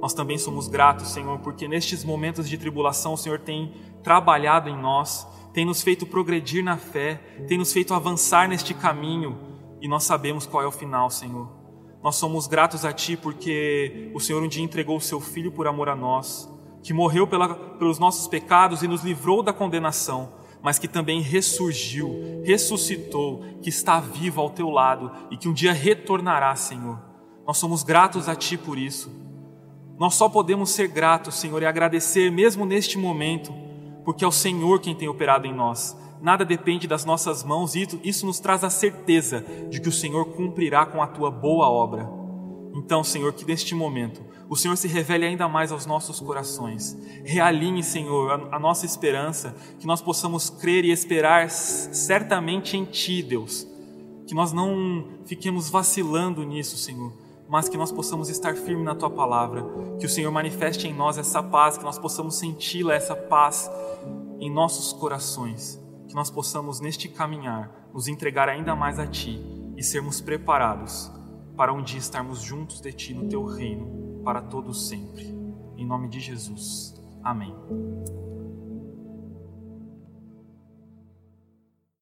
Nós 0.00 0.14
também 0.14 0.38
somos 0.38 0.66
gratos, 0.66 1.12
Senhor, 1.12 1.38
porque 1.40 1.68
nestes 1.68 2.04
momentos 2.04 2.48
de 2.48 2.56
tribulação 2.56 3.12
o 3.12 3.18
Senhor 3.18 3.38
tem 3.38 3.74
trabalhado 4.02 4.68
em 4.68 4.76
nós, 4.76 5.26
tem 5.52 5.64
nos 5.64 5.82
feito 5.82 6.06
progredir 6.06 6.64
na 6.64 6.76
fé, 6.76 7.16
tem 7.46 7.58
nos 7.58 7.72
feito 7.72 7.92
avançar 7.92 8.48
neste 8.48 8.72
caminho 8.72 9.38
e 9.80 9.88
nós 9.88 10.04
sabemos 10.04 10.46
qual 10.46 10.62
é 10.62 10.66
o 10.66 10.72
final, 10.72 11.10
Senhor. 11.10 11.48
Nós 12.02 12.16
somos 12.16 12.46
gratos 12.46 12.84
a 12.84 12.92
Ti 12.92 13.16
porque 13.16 14.10
o 14.14 14.20
Senhor 14.20 14.42
um 14.42 14.48
dia 14.48 14.62
entregou 14.62 14.96
o 14.96 15.00
Seu 15.00 15.20
Filho 15.20 15.52
por 15.52 15.66
amor 15.66 15.88
a 15.90 15.96
nós, 15.96 16.48
que 16.82 16.94
morreu 16.94 17.26
pela, 17.26 17.54
pelos 17.54 17.98
nossos 17.98 18.26
pecados 18.26 18.82
e 18.82 18.88
nos 18.88 19.02
livrou 19.02 19.42
da 19.42 19.52
condenação, 19.52 20.32
mas 20.62 20.78
que 20.78 20.88
também 20.88 21.20
ressurgiu, 21.20 22.42
ressuscitou, 22.42 23.44
que 23.60 23.68
está 23.68 24.00
vivo 24.00 24.40
ao 24.40 24.48
teu 24.48 24.70
lado 24.70 25.10
e 25.30 25.36
que 25.36 25.48
um 25.48 25.52
dia 25.52 25.74
retornará, 25.74 26.56
Senhor. 26.56 26.98
Nós 27.46 27.58
somos 27.58 27.82
gratos 27.82 28.30
a 28.30 28.34
Ti 28.34 28.56
por 28.56 28.78
isso. 28.78 29.10
Nós 30.00 30.14
só 30.14 30.30
podemos 30.30 30.70
ser 30.70 30.88
gratos, 30.88 31.34
Senhor, 31.34 31.60
e 31.60 31.66
agradecer 31.66 32.32
mesmo 32.32 32.64
neste 32.64 32.96
momento, 32.96 33.52
porque 34.02 34.24
é 34.24 34.26
o 34.26 34.32
Senhor 34.32 34.80
quem 34.80 34.94
tem 34.94 35.06
operado 35.06 35.46
em 35.46 35.54
nós. 35.54 35.94
Nada 36.22 36.42
depende 36.42 36.88
das 36.88 37.04
nossas 37.04 37.44
mãos 37.44 37.74
e 37.74 37.86
isso 38.02 38.24
nos 38.24 38.40
traz 38.40 38.64
a 38.64 38.70
certeza 38.70 39.44
de 39.68 39.78
que 39.78 39.90
o 39.90 39.92
Senhor 39.92 40.24
cumprirá 40.32 40.86
com 40.86 41.02
a 41.02 41.06
tua 41.06 41.30
boa 41.30 41.68
obra. 41.68 42.08
Então, 42.74 43.04
Senhor, 43.04 43.34
que 43.34 43.44
neste 43.44 43.74
momento 43.74 44.22
o 44.48 44.56
Senhor 44.56 44.74
se 44.76 44.88
revele 44.88 45.26
ainda 45.26 45.46
mais 45.46 45.70
aos 45.70 45.84
nossos 45.84 46.18
corações. 46.18 46.96
Realinhe, 47.22 47.82
Senhor, 47.82 48.48
a, 48.50 48.58
nossa 48.58 48.86
esperança, 48.86 49.54
que 49.78 49.86
nós 49.86 50.00
possamos 50.00 50.48
crer 50.48 50.86
e 50.86 50.92
esperar 50.92 51.50
certamente 51.50 52.74
em 52.74 52.86
Ti, 52.86 53.22
Deus. 53.22 53.66
Que 54.26 54.34
nós 54.34 54.50
não 54.50 55.20
fiquemos 55.26 55.68
vacilando 55.68 56.42
nisso, 56.42 56.78
Senhor, 56.78 57.12
mas 57.50 57.68
que 57.68 57.76
nós 57.76 57.90
possamos 57.90 58.28
estar 58.28 58.54
firmes 58.54 58.84
na 58.84 58.94
Tua 58.94 59.10
palavra. 59.10 59.66
Que 59.98 60.06
o 60.06 60.08
Senhor 60.08 60.30
manifeste 60.30 60.86
em 60.86 60.94
nós 60.94 61.18
essa 61.18 61.42
paz, 61.42 61.76
que 61.76 61.82
nós 61.82 61.98
possamos 61.98 62.36
senti-la, 62.36 62.94
essa 62.94 63.16
paz 63.16 63.68
em 64.38 64.48
nossos 64.48 64.92
corações. 64.92 65.78
Que 66.06 66.14
nós 66.14 66.30
possamos, 66.30 66.78
neste 66.78 67.08
caminhar, 67.08 67.88
nos 67.92 68.06
entregar 68.06 68.48
ainda 68.48 68.76
mais 68.76 69.00
a 69.00 69.06
Ti 69.06 69.44
e 69.76 69.82
sermos 69.82 70.20
preparados 70.20 71.10
para 71.56 71.72
um 71.72 71.82
dia 71.82 71.98
estarmos 71.98 72.40
juntos 72.40 72.80
de 72.80 72.92
Ti 72.92 73.14
no 73.14 73.28
Teu 73.28 73.44
reino 73.44 74.22
para 74.24 74.40
todos 74.40 74.88
sempre. 74.88 75.36
Em 75.76 75.84
nome 75.84 76.08
de 76.08 76.20
Jesus. 76.20 76.94
Amém. 77.20 77.52